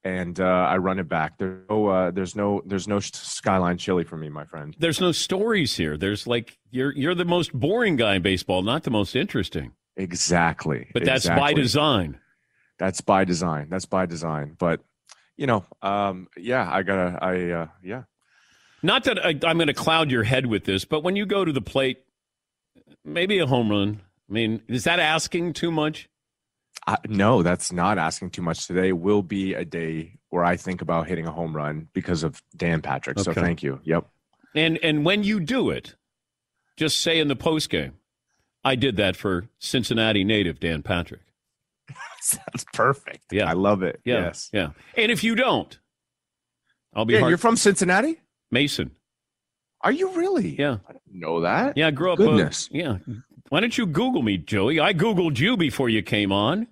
[0.03, 1.37] and uh, I run it back.
[1.37, 4.75] There's no uh, there's no there's no skyline chili for me, my friend.
[4.79, 5.95] There's no stories here.
[5.95, 9.73] There's like you're you're the most boring guy in baseball, not the most interesting.
[9.95, 10.89] Exactly.
[10.93, 11.41] But that's exactly.
[11.41, 12.20] by design.
[12.81, 13.67] That's by design.
[13.69, 14.55] That's by design.
[14.57, 14.81] But
[15.37, 18.03] you know, um, yeah, I gotta, I uh, yeah.
[18.81, 21.45] Not that I, I'm going to cloud your head with this, but when you go
[21.45, 21.99] to the plate,
[23.05, 26.09] maybe a home run, I mean, is that asking too much?
[26.87, 28.65] Uh, no, that's not asking too much.
[28.65, 32.41] Today will be a day where I think about hitting a home run because of
[32.57, 33.19] Dan Patrick.
[33.19, 33.31] Okay.
[33.31, 33.79] So thank you.
[33.83, 34.07] Yep.
[34.55, 35.95] And and when you do it,
[36.77, 37.93] just say in the post game,
[38.63, 41.21] I did that for Cincinnati native Dan Patrick.
[42.21, 43.25] Sounds perfect.
[43.31, 43.99] Yeah, I love it.
[44.05, 44.49] Yeah, yes.
[44.53, 44.69] Yeah.
[44.97, 45.77] And if you don't,
[46.93, 47.13] I'll be.
[47.13, 48.19] Yeah, hard- you're from Cincinnati,
[48.51, 48.91] Mason.
[49.81, 50.55] Are you really?
[50.59, 50.77] Yeah.
[50.87, 51.75] I didn't know that.
[51.75, 52.19] Yeah, I grew up.
[52.19, 52.69] uh, Goodness.
[52.71, 52.97] yeah.
[53.49, 54.79] Why don't you Google me, Joey?
[54.79, 56.67] I Googled you before you came on.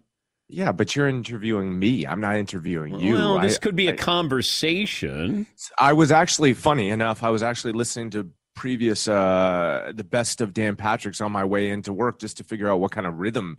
[0.47, 2.05] Yeah, but you're interviewing me.
[2.07, 3.13] I'm not interviewing you.
[3.15, 5.47] Well, this I- could be a I- conversation.
[5.78, 7.24] I was actually funny enough.
[7.24, 11.70] I was actually listening to previous uh the best of Dan Patrick's on my way
[11.70, 13.57] into work just to figure out what kind of rhythm.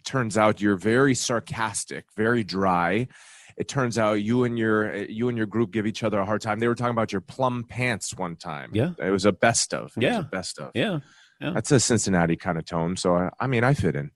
[0.00, 3.08] It turns out you're very sarcastic, very dry.
[3.56, 6.40] It turns out you and your you and your group give each other a hard
[6.40, 6.60] time.
[6.60, 8.70] They were talking about your plum pants one time.
[8.72, 8.92] Yeah.
[8.98, 9.90] it was a best of.
[9.96, 10.18] It was Yeah.
[10.20, 10.70] a best of.
[10.74, 11.00] Yeah.
[11.40, 11.50] Yeah.
[11.50, 12.96] That's a Cincinnati kind of tone.
[12.96, 14.10] So I, I mean, I fit in.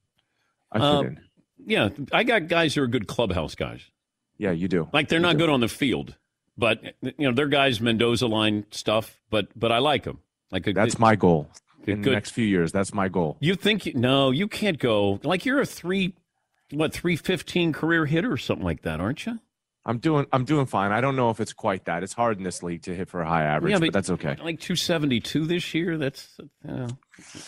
[0.71, 1.21] I fit Um, in.
[1.65, 3.83] Yeah, I got guys who are good clubhouse guys.
[4.39, 4.89] Yeah, you do.
[4.93, 5.39] Like they're You not do.
[5.39, 6.17] good on the field,
[6.59, 9.21] but you know they're guys Mendoza line stuff.
[9.31, 10.19] But but I like them.
[10.51, 11.49] Like a, That's my goal.
[11.87, 13.37] In good- the next few years, that's my goal.
[13.41, 14.31] You think you, no?
[14.31, 16.15] You can't go like you're a three,
[16.73, 19.39] what three fifteen career hitter or something like that, aren't you?
[19.85, 20.93] I'm doing I'm doing fine.
[20.93, 22.05] I don't know if it's quite that.
[22.05, 24.11] It's hard in this league to hit for a high average, Yeah, but, but- that's
[24.11, 24.37] okay.
[24.43, 25.99] Like two seventy two this year.
[25.99, 26.89] That's uh,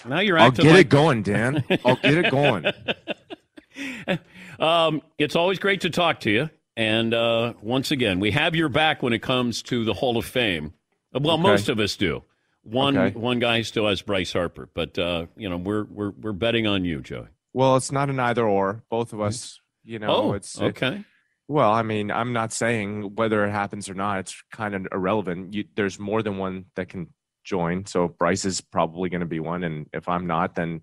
[0.05, 1.63] now you're I'll get like it going, Dan.
[1.85, 2.65] I'll get it going.
[4.61, 6.49] Um, it's always great to talk to you.
[6.77, 10.25] And uh, once again, we have your back when it comes to the Hall of
[10.25, 10.73] Fame.
[11.13, 11.43] Well, Okay.
[11.43, 12.23] most of us do.
[12.65, 13.19] One Okay.
[13.19, 16.85] one guy still has Bryce Harper, but uh, you know we're we're we're betting on
[16.85, 17.27] you, Joey.
[17.53, 18.83] Well, it's not an either or.
[18.91, 21.05] Both of us, you know, oh, it's it- okay.
[21.47, 24.19] well, I mean, I'm not saying whether it happens or not.
[24.21, 25.53] It's kind of irrelevant.
[25.55, 27.09] You, there's more than one that can
[27.45, 27.85] join.
[27.87, 30.81] So Bryce is probably going to be one, and if I'm not, then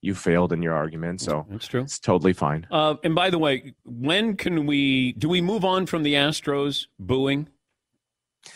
[0.00, 1.20] you failed in your argument.
[1.20, 1.82] So That's true.
[1.82, 2.66] it's totally fine.
[2.72, 6.88] Uh, and by the way, when can we do we move on from the Astros
[6.98, 7.48] booing?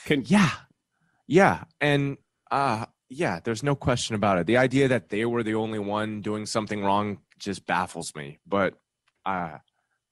[0.05, 0.51] Can Yeah,
[1.29, 2.17] yeah, and
[2.51, 3.39] uh yeah.
[3.43, 4.47] There's no question about it.
[4.47, 8.39] The idea that they were the only one doing something wrong just baffles me.
[8.47, 8.75] But
[9.25, 9.59] uh,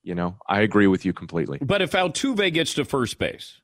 [0.02, 1.58] you know, I agree with you completely.
[1.60, 3.60] but if Altuve gets to first base,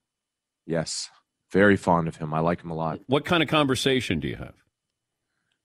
[0.66, 1.10] Yes,
[1.52, 2.32] very fond of him.
[2.34, 3.00] I like him a lot.
[3.06, 4.54] what kind of conversation do you have?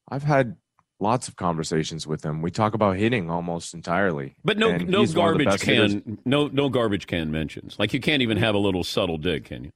[0.09, 0.55] I've had
[0.99, 2.41] lots of conversations with him.
[2.41, 4.35] We talk about hitting almost entirely.
[4.43, 5.93] But no no he's one of the garbage best hitters.
[5.93, 7.77] can no no garbage can mentions.
[7.79, 9.71] Like you can't even have a little subtle dig, can you?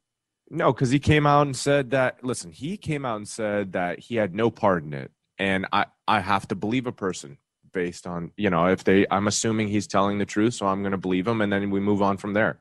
[0.49, 2.23] No, because he came out and said that.
[2.23, 5.85] Listen, he came out and said that he had no part in it, and I
[6.07, 7.37] I have to believe a person
[7.71, 9.05] based on you know if they.
[9.11, 11.79] I'm assuming he's telling the truth, so I'm going to believe him, and then we
[11.79, 12.59] move on from there.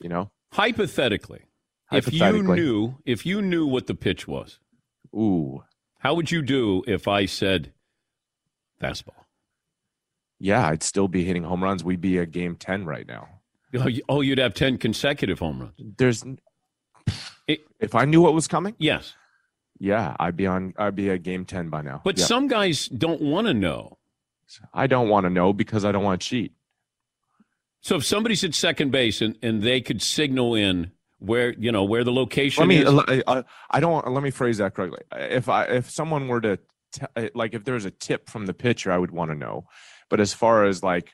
[0.00, 1.42] You know, Hypothetically,
[1.92, 4.58] if you knew if you knew what the pitch was,
[5.14, 5.62] ooh,
[5.98, 7.72] how would you do if I said
[8.80, 9.12] fastball?
[10.38, 11.84] yeah, I'd still be hitting home runs.
[11.84, 13.28] We'd be at game ten right now.
[13.74, 15.74] Oh, Oh, you'd have ten consecutive home runs.
[15.98, 16.24] There's,
[17.46, 19.14] It- if I knew what was coming, Yes,
[19.78, 20.74] yeah, I'd be on.
[20.78, 22.00] I'd be at game ten by now.
[22.04, 22.24] but Yeah.
[22.26, 23.98] some guys don't want to know.
[24.74, 26.52] I don't want to know because I don't want to cheat.
[27.82, 31.84] So if somebody's at second base and, and they could signal in where you know
[31.84, 32.76] where the location Let me.
[32.78, 34.06] is, I, I- I don't.
[34.12, 35.00] Let me phrase that correctly.
[35.14, 36.58] If I if someone were to
[36.92, 39.36] t- uh, like if there was a tip from the pitcher, I would want to
[39.36, 39.66] know.
[40.08, 41.12] But as far as like,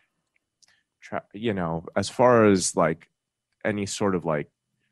[1.03, 3.09] tra- you know, as far as like
[3.65, 4.49] any sort of like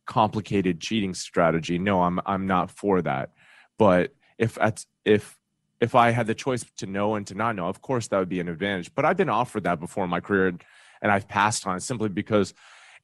[0.07, 3.33] complicated cheating strategy, no, I'm I'm not for that.
[3.79, 5.39] But if that's if
[5.81, 8.29] if I had the choice to know and to not know, of course that would
[8.29, 8.95] be an advantage.
[8.95, 12.09] But I've been offered that before in my career, and, I've passed on it simply
[12.09, 12.55] because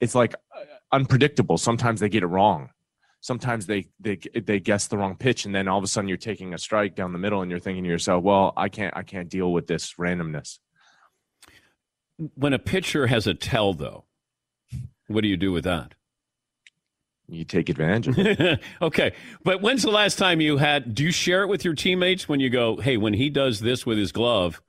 [0.00, 1.58] it's like uh, unpredictable.
[1.58, 2.70] Sometimes they get it wrong.
[3.20, 6.16] Sometimes they they they guess the wrong pitch, and then all of a sudden you're
[6.16, 9.02] taking a strike down the middle, and you're thinking to yourself, "Well, I can't I
[9.02, 10.58] can't deal with this randomness."
[12.34, 14.04] when a pitcher has a tell, though,
[15.06, 15.94] what do you do with that?
[17.30, 18.60] You take advantage of it.
[18.82, 19.12] okay,
[19.44, 20.94] but when's the last time you had?
[20.94, 23.86] Do you share it with your teammates when you go, "Hey, when he does this
[23.86, 24.60] with his glove,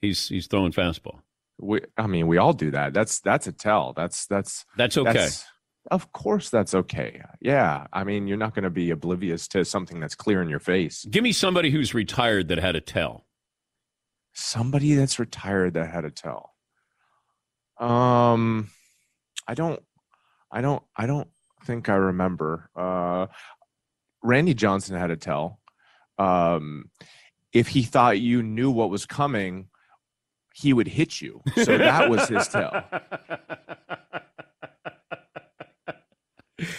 [0.00, 1.20] he's he's throwing fastball."
[1.58, 2.92] we, I mean, we all do that.
[2.94, 3.92] That's that's a tell.
[3.92, 5.12] That's that's That's okay.
[5.12, 5.46] that's-
[5.90, 7.20] of course, that's okay.
[7.42, 10.58] Yeah, I mean, you're not going to be oblivious to something that's clear in your
[10.58, 11.04] face.
[11.10, 13.26] Give me somebody who's retired that had a tell.
[14.32, 16.54] Somebody that's retired that had a tell.
[17.78, 18.70] Um,
[19.46, 19.82] I don't,
[20.50, 21.28] I don't, I don't
[21.64, 22.70] think I remember.
[22.76, 23.26] Uh,
[24.22, 25.60] Randy Johnson had a tell.
[26.18, 26.90] Um,
[27.52, 29.68] if he thought you knew what was coming,
[30.54, 31.42] he would hit you.
[31.62, 32.84] So that was his tell.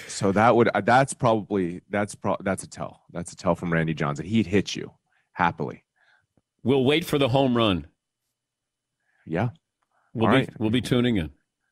[0.07, 3.03] So that would uh, that's probably that's pro- that's a tell.
[3.11, 4.25] That's a tell from Randy Johnson.
[4.25, 4.93] He'd hit you
[5.33, 5.83] happily.
[6.63, 7.87] We'll wait for the home run.
[9.25, 9.49] Yeah.
[10.13, 10.49] We'll All be right.
[10.57, 11.31] we'll be tuning in.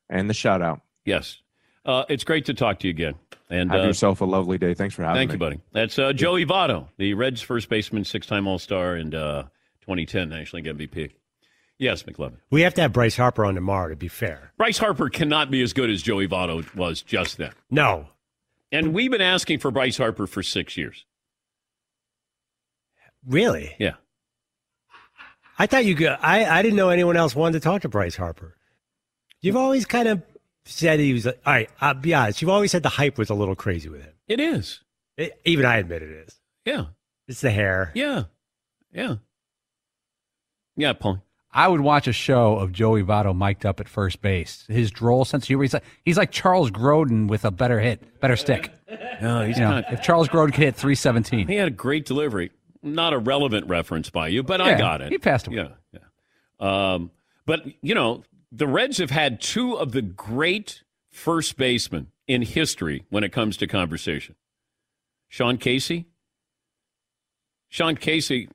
[0.09, 0.81] And the shout out.
[1.05, 1.41] Yes,
[1.85, 3.15] uh, it's great to talk to you again.
[3.49, 4.73] And Have uh, yourself a lovely day.
[4.73, 5.37] Thanks for having thank me.
[5.37, 5.61] Thank you, buddy.
[5.73, 9.43] That's uh, Joey Votto, the Reds' first baseman, six-time All-Star, and uh,
[9.81, 11.11] 2010 National League MVP.
[11.77, 12.37] Yes, McLovin.
[12.49, 14.53] We have to have Bryce Harper on tomorrow to be fair.
[14.57, 17.51] Bryce Harper cannot be as good as Joey Votto was just then.
[17.69, 18.07] No.
[18.71, 21.05] And we've been asking for Bryce Harper for six years.
[23.27, 23.75] Really?
[23.79, 23.95] Yeah.
[25.59, 26.07] I thought you could.
[26.07, 28.55] I, I didn't know anyone else wanted to talk to Bryce Harper.
[29.41, 30.21] You've always kind of
[30.65, 31.27] said he was.
[31.27, 32.41] All right, I'll be honest.
[32.41, 34.13] You've always said the hype was a little crazy with him.
[34.27, 34.81] It is.
[35.17, 36.39] It, even I admit it is.
[36.65, 36.85] Yeah.
[37.27, 37.91] It's the hair.
[37.93, 38.23] Yeah.
[38.91, 39.15] Yeah.
[40.75, 41.23] Yeah, Paul.
[41.55, 44.65] I would watch a show of Joey Votto mic'd up at first base.
[44.67, 45.63] His droll sense of humor.
[45.63, 48.71] He's like, he's like Charles Grodin with a better hit, better stick.
[49.21, 51.47] No, he's You know, if Charles Grodin could hit 317.
[51.47, 52.51] He had a great delivery.
[52.81, 55.11] Not a relevant reference by you, but I got it.
[55.11, 55.57] he passed away.
[55.57, 55.99] Yeah,
[56.59, 56.93] yeah.
[56.93, 57.11] Um,
[57.45, 58.23] but you know,
[58.55, 63.57] the Reds have had two of the great first basemen in history when it comes
[63.57, 64.35] to conversation.
[65.27, 66.05] Sean Casey.
[67.69, 68.49] Sean Casey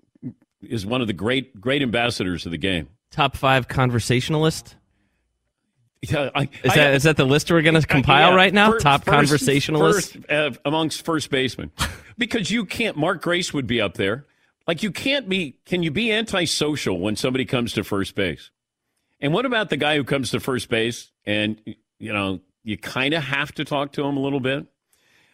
[0.63, 2.89] is one of the great great ambassadors of the game.
[3.11, 4.77] Top five conversationalist.
[6.03, 8.55] Yeah, I, Is I- that is that the list we're going to compile Yeah, right
[8.55, 8.71] now?
[8.73, 10.13] fir- Top first- conversationalist.
[10.15, 11.73] first, uh, amongst first basemen,
[12.17, 12.97] because you can't.
[12.97, 14.25] Mark Grace would be up there.
[14.69, 15.57] Like you can't be.
[15.67, 18.51] Can you be antisocial when somebody comes to first base?
[19.21, 21.61] And what about the guy who comes to first base and
[21.99, 24.67] you know you kind of have to talk to him a little bit?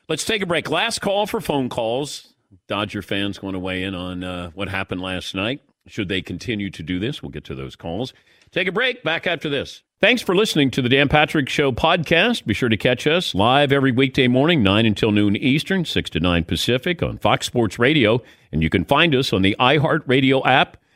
[0.09, 0.71] Let's take a break.
[0.71, 2.35] Last call for phone calls.
[2.69, 5.61] Dodger fans want to weigh in on uh, what happened last night.
[5.87, 7.23] Should they continue to do this?
[7.23, 8.13] We'll get to those calls.
[8.53, 9.03] Take a break.
[9.03, 9.83] Back after this.
[10.01, 12.45] Thanks for listening to the Dan Patrick Show podcast.
[12.45, 16.21] Be sure to catch us live every weekday morning, 9 until noon Eastern, 6 to
[16.21, 18.23] 9 Pacific on Fox Sports Radio.
[18.53, 20.77] And you can find us on the iHeartRadio app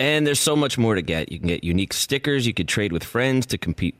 [0.00, 1.30] And there's so much more to get.
[1.30, 2.46] You can get unique stickers.
[2.46, 3.99] You could trade with friends to compete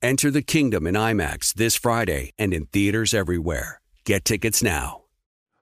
[0.00, 3.80] Enter the kingdom in IMAX this Friday and in theaters everywhere.
[4.04, 5.02] Get tickets now.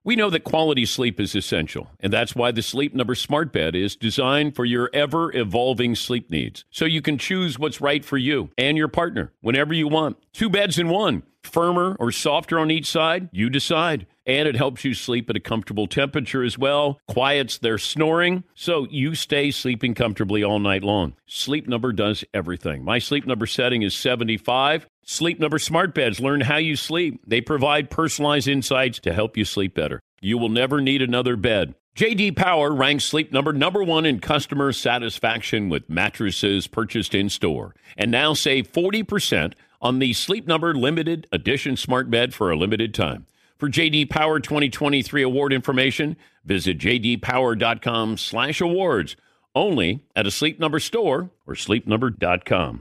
[0.05, 3.75] We know that quality sleep is essential, and that's why the Sleep Number Smart Bed
[3.75, 6.65] is designed for your ever evolving sleep needs.
[6.71, 10.19] So you can choose what's right for you and your partner whenever you want.
[10.33, 14.07] Two beds in one, firmer or softer on each side, you decide.
[14.27, 18.87] And it helps you sleep at a comfortable temperature as well, quiets their snoring, so
[18.91, 21.15] you stay sleeping comfortably all night long.
[21.27, 22.85] Sleep Number does everything.
[22.85, 24.89] My sleep number setting is 75.
[25.05, 27.21] Sleep Number smart beds learn how you sleep.
[27.27, 30.01] They provide personalized insights to help you sleep better.
[30.21, 31.75] You will never need another bed.
[31.97, 37.75] JD Power ranks Sleep Number number 1 in customer satisfaction with mattresses purchased in store.
[37.97, 39.55] And now save 40%
[39.87, 43.25] on the Sleep Number limited edition smart bed for a limited time.
[43.57, 49.17] For JD Power 2023 award information, visit jdpower.com/awards.
[49.55, 52.81] Only at a Sleep Number store or sleepnumber.com.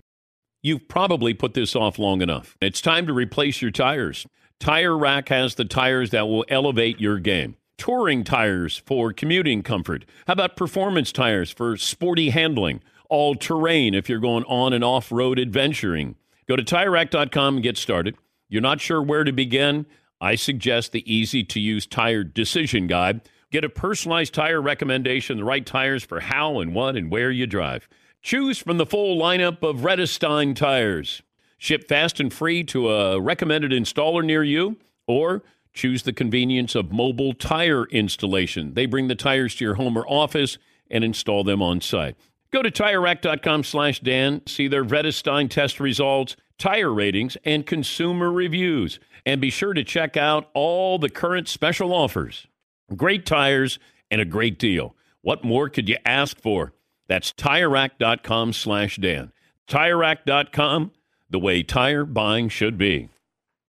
[0.63, 2.57] You've probably put this off long enough.
[2.59, 4.25] It's time to replace your tires.
[4.59, 7.55] Tire Rack has the tires that will elevate your game.
[7.77, 10.05] Touring tires for commuting comfort.
[10.25, 12.81] How about performance tires for sporty handling?
[13.09, 16.15] All terrain if you're going on and off road adventuring.
[16.47, 18.15] Go to tirerack.com and get started.
[18.49, 19.85] You're not sure where to begin?
[20.21, 23.21] I suggest the easy to use tire decision guide.
[23.51, 27.47] Get a personalized tire recommendation, the right tires for how and what and where you
[27.47, 27.87] drive.
[28.21, 31.21] Choose from the full lineup of Vredestein tires.
[31.57, 34.77] Ship fast and free to a recommended installer near you,
[35.07, 35.43] or
[35.73, 38.73] choose the convenience of mobile tire installation.
[38.73, 40.57] They bring the tires to your home or office
[40.89, 42.15] and install them on site.
[42.51, 48.99] Go to TireRack.com slash Dan, see their Vredestein test results, tire ratings, and consumer reviews.
[49.25, 52.47] And be sure to check out all the current special offers.
[52.95, 53.79] Great tires
[54.11, 54.95] and a great deal.
[55.21, 56.73] What more could you ask for?
[57.07, 59.31] That's TireRack.com slash Dan.
[59.67, 60.91] TireRack.com,
[61.29, 63.09] the way tire buying should be.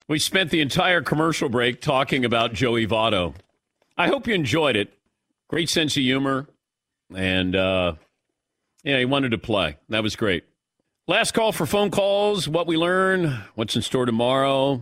[0.07, 3.35] We spent the entire commercial break talking about Joey Votto.
[3.97, 4.93] I hope you enjoyed it.
[5.49, 6.47] Great sense of humor.
[7.15, 7.93] And, uh,
[8.83, 9.77] yeah, he wanted to play.
[9.89, 10.43] That was great.
[11.07, 12.47] Last call for phone calls.
[12.47, 14.81] What we learn, what's in store tomorrow.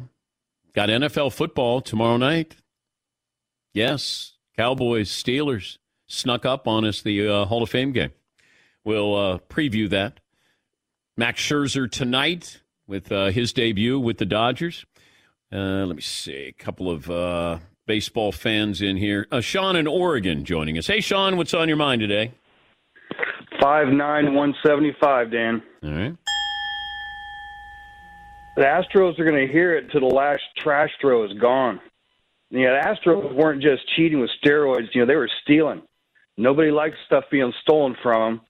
[0.74, 2.56] Got NFL football tomorrow night.
[3.74, 5.78] Yes, Cowboys, Steelers
[6.08, 8.12] snuck up on us the uh, Hall of Fame game.
[8.84, 10.20] We'll uh, preview that.
[11.16, 14.86] Max Scherzer tonight with uh, his debut with the Dodgers.
[15.52, 19.28] Uh, let me see, a couple of uh, baseball fans in here.
[19.32, 20.88] Uh, Sean in Oregon joining us.
[20.88, 22.34] Hey, Sean, what's on your mind today?
[23.62, 25.62] Five nine one seventy five, Dan.
[25.84, 26.16] All right.
[28.56, 31.80] The Astros are going to hear it till the last trash throw is gone.
[32.50, 34.88] You know, the Astros weren't just cheating with steroids.
[34.94, 35.84] You know, they were stealing.
[36.38, 38.42] Nobody likes stuff being stolen from them.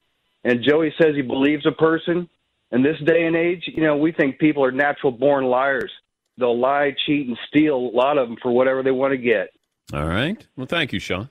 [0.44, 2.30] And Joey says he believes a person.
[2.72, 5.92] In this day and age, you know, we think people are natural born liars.
[6.38, 9.50] They'll lie, cheat, and steal a lot of them for whatever they want to get.
[9.94, 10.46] All right.
[10.56, 11.28] Well, thank you, Sean.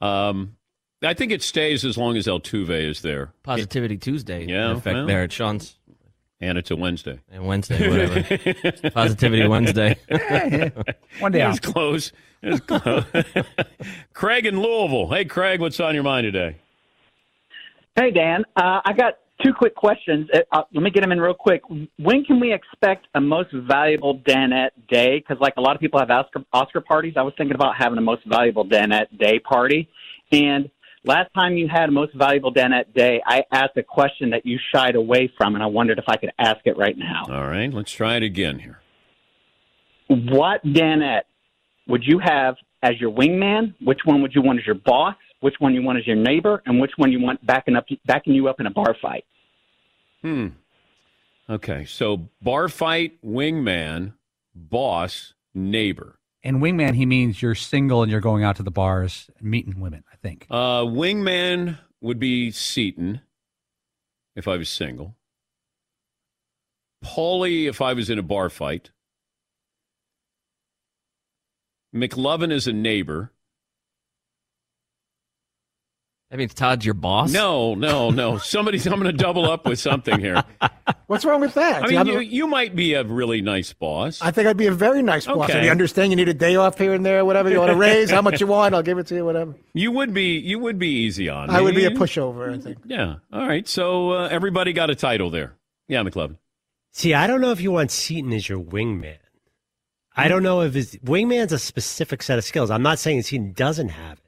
[0.00, 0.56] Um,
[1.02, 3.32] I think it stays as long as El Altuve is there.
[3.42, 4.44] Positivity Tuesday.
[4.46, 5.06] Yeah, in effect well.
[5.06, 5.76] there at Sean's.
[6.40, 7.18] And it's a Wednesday.
[7.32, 8.90] And Wednesday, whatever.
[8.90, 9.96] Positivity Wednesday.
[11.18, 11.48] One day It out.
[11.50, 12.12] was close.
[12.42, 13.04] It was close.
[14.12, 15.08] Craig in Louisville.
[15.08, 16.56] Hey, Craig, what's on your mind today?
[17.96, 18.44] Hey, Dan.
[18.54, 20.28] Uh, I got two quick questions.
[20.32, 21.62] Uh, uh, let me get them in real quick.
[21.96, 25.18] When can we expect a most valuable Danette day?
[25.18, 27.14] Because, like, a lot of people have Oscar, Oscar parties.
[27.16, 29.88] I was thinking about having a most valuable Danette day party.
[30.30, 30.70] And
[31.04, 34.58] last time you had a most valuable Danette day, I asked a question that you
[34.74, 37.24] shied away from, and I wondered if I could ask it right now.
[37.28, 38.80] All right, let's try it again here.
[40.08, 41.24] What Danette
[41.86, 43.74] would you have as your wingman?
[43.80, 45.16] Which one would you want as your boss?
[45.40, 46.62] Which one you want as your neighbor?
[46.66, 49.24] And which one you want backing up backing you up in a bar fight?
[50.22, 50.48] Hmm.
[51.50, 54.14] Okay, so bar fight, wingman,
[54.54, 56.17] boss, neighbor.
[56.44, 59.80] And wingman, he means you're single and you're going out to the bars and meeting
[59.80, 60.46] women, I think.
[60.50, 63.22] Uh, wingman would be Seton
[64.36, 65.16] if I was single.
[67.04, 68.90] Paulie if I was in a bar fight.
[71.94, 73.32] McLovin is a neighbor.
[76.30, 77.32] That means Todd's your boss?
[77.32, 78.36] No, no, no.
[78.36, 78.86] Somebody's.
[78.86, 80.44] I'm going to double up with something here.
[81.06, 81.82] What's wrong with that?
[81.82, 84.20] I mean, you, you might be a really nice boss.
[84.20, 85.48] I think I'd be a very nice boss.
[85.48, 85.60] Okay.
[85.60, 86.12] Do you understand?
[86.12, 87.50] You need a day off here and there, whatever.
[87.50, 88.10] You want a raise?
[88.10, 88.74] How much you want?
[88.74, 89.54] I'll give it to you, whatever.
[89.72, 90.38] You would be.
[90.38, 91.48] You would be easy on.
[91.48, 91.54] It.
[91.54, 92.76] I would be a pushover, I think.
[92.84, 93.16] Yeah.
[93.32, 93.66] All right.
[93.66, 95.54] So uh, everybody got a title there.
[95.86, 96.36] Yeah, McLovin.
[96.92, 99.16] See, I don't know if you want Seton as your wingman.
[100.14, 102.70] I don't know if his wingman's a specific set of skills.
[102.70, 104.24] I'm not saying Seton doesn't have it,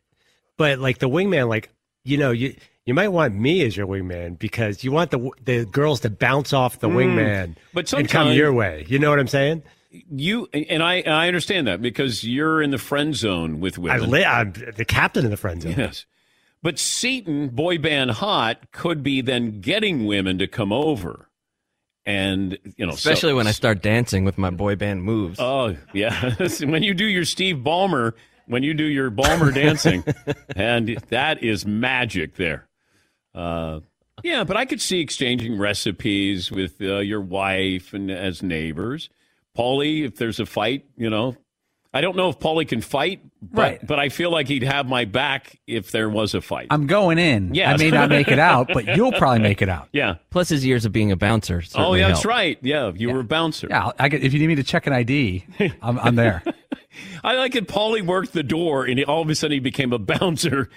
[0.57, 1.69] but like the wingman, like
[2.05, 2.55] you know, you
[2.87, 6.53] you might want me as your wingman because you want the the girls to bounce
[6.53, 6.95] off the Mm.
[6.97, 8.85] wingman But and come your way.
[8.89, 9.63] You know what I'm saying?
[9.91, 11.03] You and I.
[11.03, 14.11] I understand that because you're in the friend zone with I women.
[14.11, 15.75] li- I'm the captain of the friend zone.
[15.77, 16.07] Yes.
[16.63, 21.29] But Seton, boy band hot, could be then getting women to come over.
[22.07, 25.39] And, you know, so- Especially when I start dancing with my boy band moves.
[25.41, 26.35] Oh, yeah.
[26.65, 28.13] when you do your Steve Ballmer,
[28.51, 30.05] when you do your Ballmer dancing,
[30.57, 32.69] and that is magic there.
[33.35, 33.81] Uh,
[34.23, 39.09] yeah, but I could see exchanging recipes with uh, your wife and as neighbors.
[39.57, 41.37] Paulie, if there's a fight, you know,
[41.93, 43.87] I don't know if Paulie can fight, but, Right.
[43.87, 46.69] but I feel like he'd have my back if there was a fight.
[46.71, 47.53] I'm going in.
[47.55, 47.75] Yes.
[47.81, 49.89] I may not make it out, but you'll probably make it out.
[49.93, 50.17] Yeah.
[50.31, 51.57] Plus his years of being a bouncer.
[51.57, 52.31] Oh, certainly yeah, that's help.
[52.31, 52.59] right.
[52.63, 53.67] Yeah, you were a bouncer.
[53.71, 55.45] Yeah, I get, if you need me to check an ID,
[55.83, 56.45] I'm, I'm there.
[57.25, 57.69] I like it.
[57.69, 60.69] Paulie worked the door, and he, all of a sudden he became a bouncer,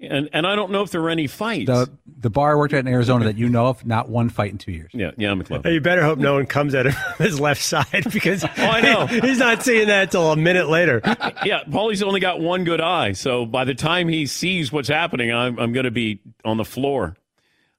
[0.00, 1.66] and and I don't know if there were any fights.
[1.66, 1.90] The
[2.20, 4.58] the bar I worked at in Arizona that you know of, not one fight in
[4.58, 4.90] two years.
[4.94, 5.64] yeah, yeah, McClellan.
[5.64, 8.48] Hey, you better hope no one comes at him from his left side because Oh,
[8.56, 9.06] I know.
[9.06, 11.00] he's not seeing that until a minute later.
[11.44, 15.32] yeah, Paulie's only got one good eye, so by the time he sees what's happening,
[15.32, 17.16] I'm I'm going to be on the floor.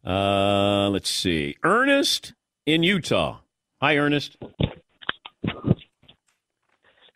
[0.06, 2.34] Uh, let's see, Ernest
[2.66, 3.40] in Utah.
[3.82, 4.38] Hi, Ernest.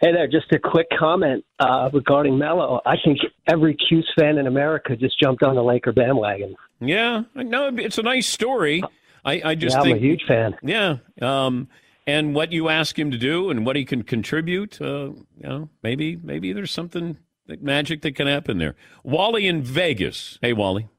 [0.04, 2.82] Hey there, just a quick comment uh, regarding Melo.
[2.86, 6.58] I think every Cuse fan in America just jumped on the Laker bandwagon.
[6.82, 8.84] Yeah, no, it's a nice story.
[9.24, 10.58] I, I just Yeah, I'm a think huge fan.
[10.62, 11.70] Yeah, um,
[12.06, 15.70] and what you ask him to do and what he can contribute, uh, you know,
[15.84, 18.76] maybe maybe there's something that magic that can happen there.
[19.04, 20.38] Wally in Vegas.
[20.42, 20.90] Hey, Wally.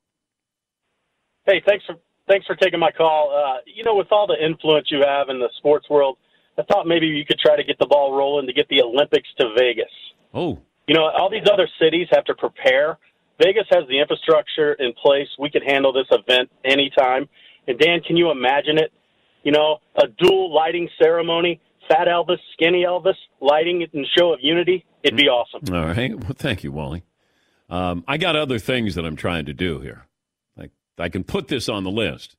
[1.44, 1.96] Hey, thanks for
[2.26, 3.36] thanks for taking my call.
[3.36, 6.16] Uh, you know, with all the influence you have in the sports world,
[6.58, 9.28] I thought maybe you could try to get the ball rolling to get the Olympics
[9.40, 9.90] to Vegas.
[10.32, 12.98] Oh, You know, all these other cities have to prepare.
[13.42, 15.28] Vegas has the infrastructure in place.
[15.38, 17.28] We could handle this event anytime.
[17.66, 18.92] And Dan, can you imagine it?
[19.42, 24.84] You know, a dual lighting ceremony, Fat Elvis, Skinny Elvis, lighting and show of unity.
[25.02, 25.74] It'd be awesome.
[25.74, 26.14] All right.
[26.14, 27.02] Well, thank you, Wally.
[27.68, 30.06] Um, I got other things that I'm trying to do here.
[30.56, 32.36] Like I can put this on the list.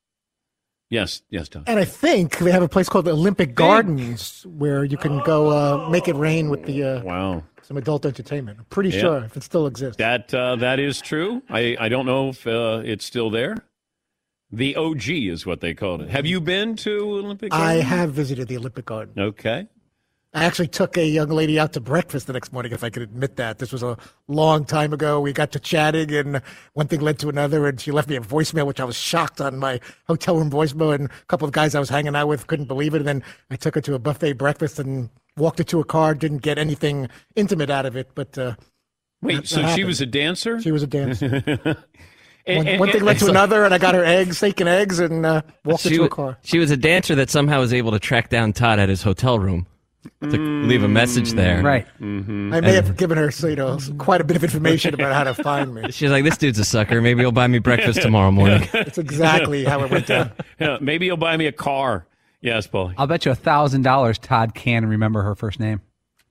[0.90, 1.64] Yes, yes, Tom.
[1.68, 5.50] And I think they have a place called the Olympic Gardens where you can go
[5.50, 7.44] uh, make it rain with the uh, Wow.
[7.64, 8.60] some adult entertainment.
[8.60, 9.00] I'm pretty Yeah.
[9.02, 9.98] sure if it still exists.
[9.98, 11.42] That uh, that is true.
[11.50, 13.56] I, I don't know if uh, it's still there.
[14.52, 16.10] The OG is what they called it.
[16.10, 17.52] Have you been to Olympic?
[17.52, 19.20] I have visited the Olympic Garden.
[19.20, 19.68] Okay.
[20.36, 23.04] I actually took a young lady out to breakfast the next morning, if I could
[23.04, 23.58] admit that.
[23.60, 25.22] This was a long time ago.
[25.22, 26.42] We got to chatting, and
[26.74, 29.40] one thing led to another, and she left me a voicemail, which I was shocked
[29.40, 30.94] on my hotel room voicemail.
[30.94, 32.98] And a couple of guys I was hanging out with couldn't believe it.
[32.98, 36.14] And then I took her to a buffet breakfast and walked her to a car.
[36.14, 37.08] Didn't get anything
[37.38, 38.56] intimate out of it, but uh,
[39.22, 40.62] Wait, that- so that she was a dancer?
[40.62, 41.26] She was a dancer.
[42.46, 44.60] And- one, and- one thing led and- to another, and I got her eggs, steak
[44.60, 46.38] and eggs, and uh, walked her She, to a car.
[46.44, 49.40] she was a dancer that somehow was able to track down Todd at his hotel
[49.40, 49.66] room
[50.22, 51.62] to leave a message there.
[51.62, 51.88] Right.
[52.00, 52.54] Mm-hmm.
[52.54, 55.24] I may have given her, so, you know, quite a bit of information about how
[55.24, 55.92] to find me.
[55.92, 57.02] She's like, this dude's a sucker.
[57.02, 58.68] Maybe he'll buy me breakfast tomorrow morning.
[58.74, 60.32] That's exactly how it went down.
[60.60, 62.08] Yeah, maybe he'll buy me a car.
[62.40, 62.94] Yes, Paul.
[62.98, 65.82] I'll bet you a thousand dollars Todd can remember her first name.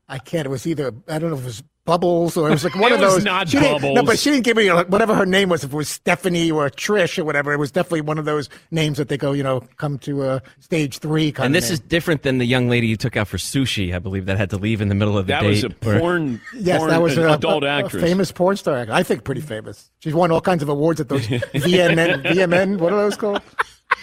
[0.08, 0.46] I can't.
[0.46, 2.92] It was either I don't know if it was Bubbles or it was like one
[2.92, 3.24] It of was those.
[3.24, 5.64] not she didn't- No, but she didn't give me like, whatever her name was.
[5.64, 8.96] If it was Stephanie or Trish or whatever, it was definitely one of those names
[8.96, 11.60] that they go, you know, come to uh, stage three kind And of.
[11.60, 11.74] this name.
[11.74, 14.48] is different than the young lady you took out for sushi, I believe, that had
[14.50, 15.48] to leave in the middle of the That date.
[15.48, 18.02] was a where- porn, Yes, porn that was an a, adult a- a actress.
[18.02, 18.86] famous porn star.
[18.90, 19.90] I think pretty famous.
[20.00, 22.22] She's won all kinds of awards at those VMN.
[22.24, 22.78] VMN.
[22.78, 23.42] What are those called?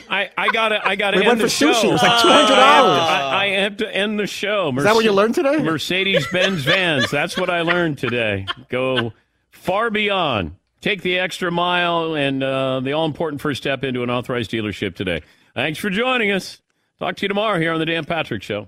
[0.09, 1.81] I, I gotta I gotta We end went the for sushi.
[1.81, 1.89] show.
[1.89, 2.25] It was like $200.
[2.51, 4.73] I, I have to end the show.
[4.77, 5.57] Is that what you learned today?
[5.57, 7.09] Mercedes Benz vans.
[7.11, 8.45] That's what I learned today.
[8.69, 9.13] Go
[9.51, 10.55] far beyond.
[10.81, 14.95] Take the extra mile and uh, the all important first step into an authorized dealership
[14.95, 15.21] today.
[15.53, 16.59] Thanks for joining us.
[16.99, 18.67] Talk to you tomorrow here on the Dan Patrick Show.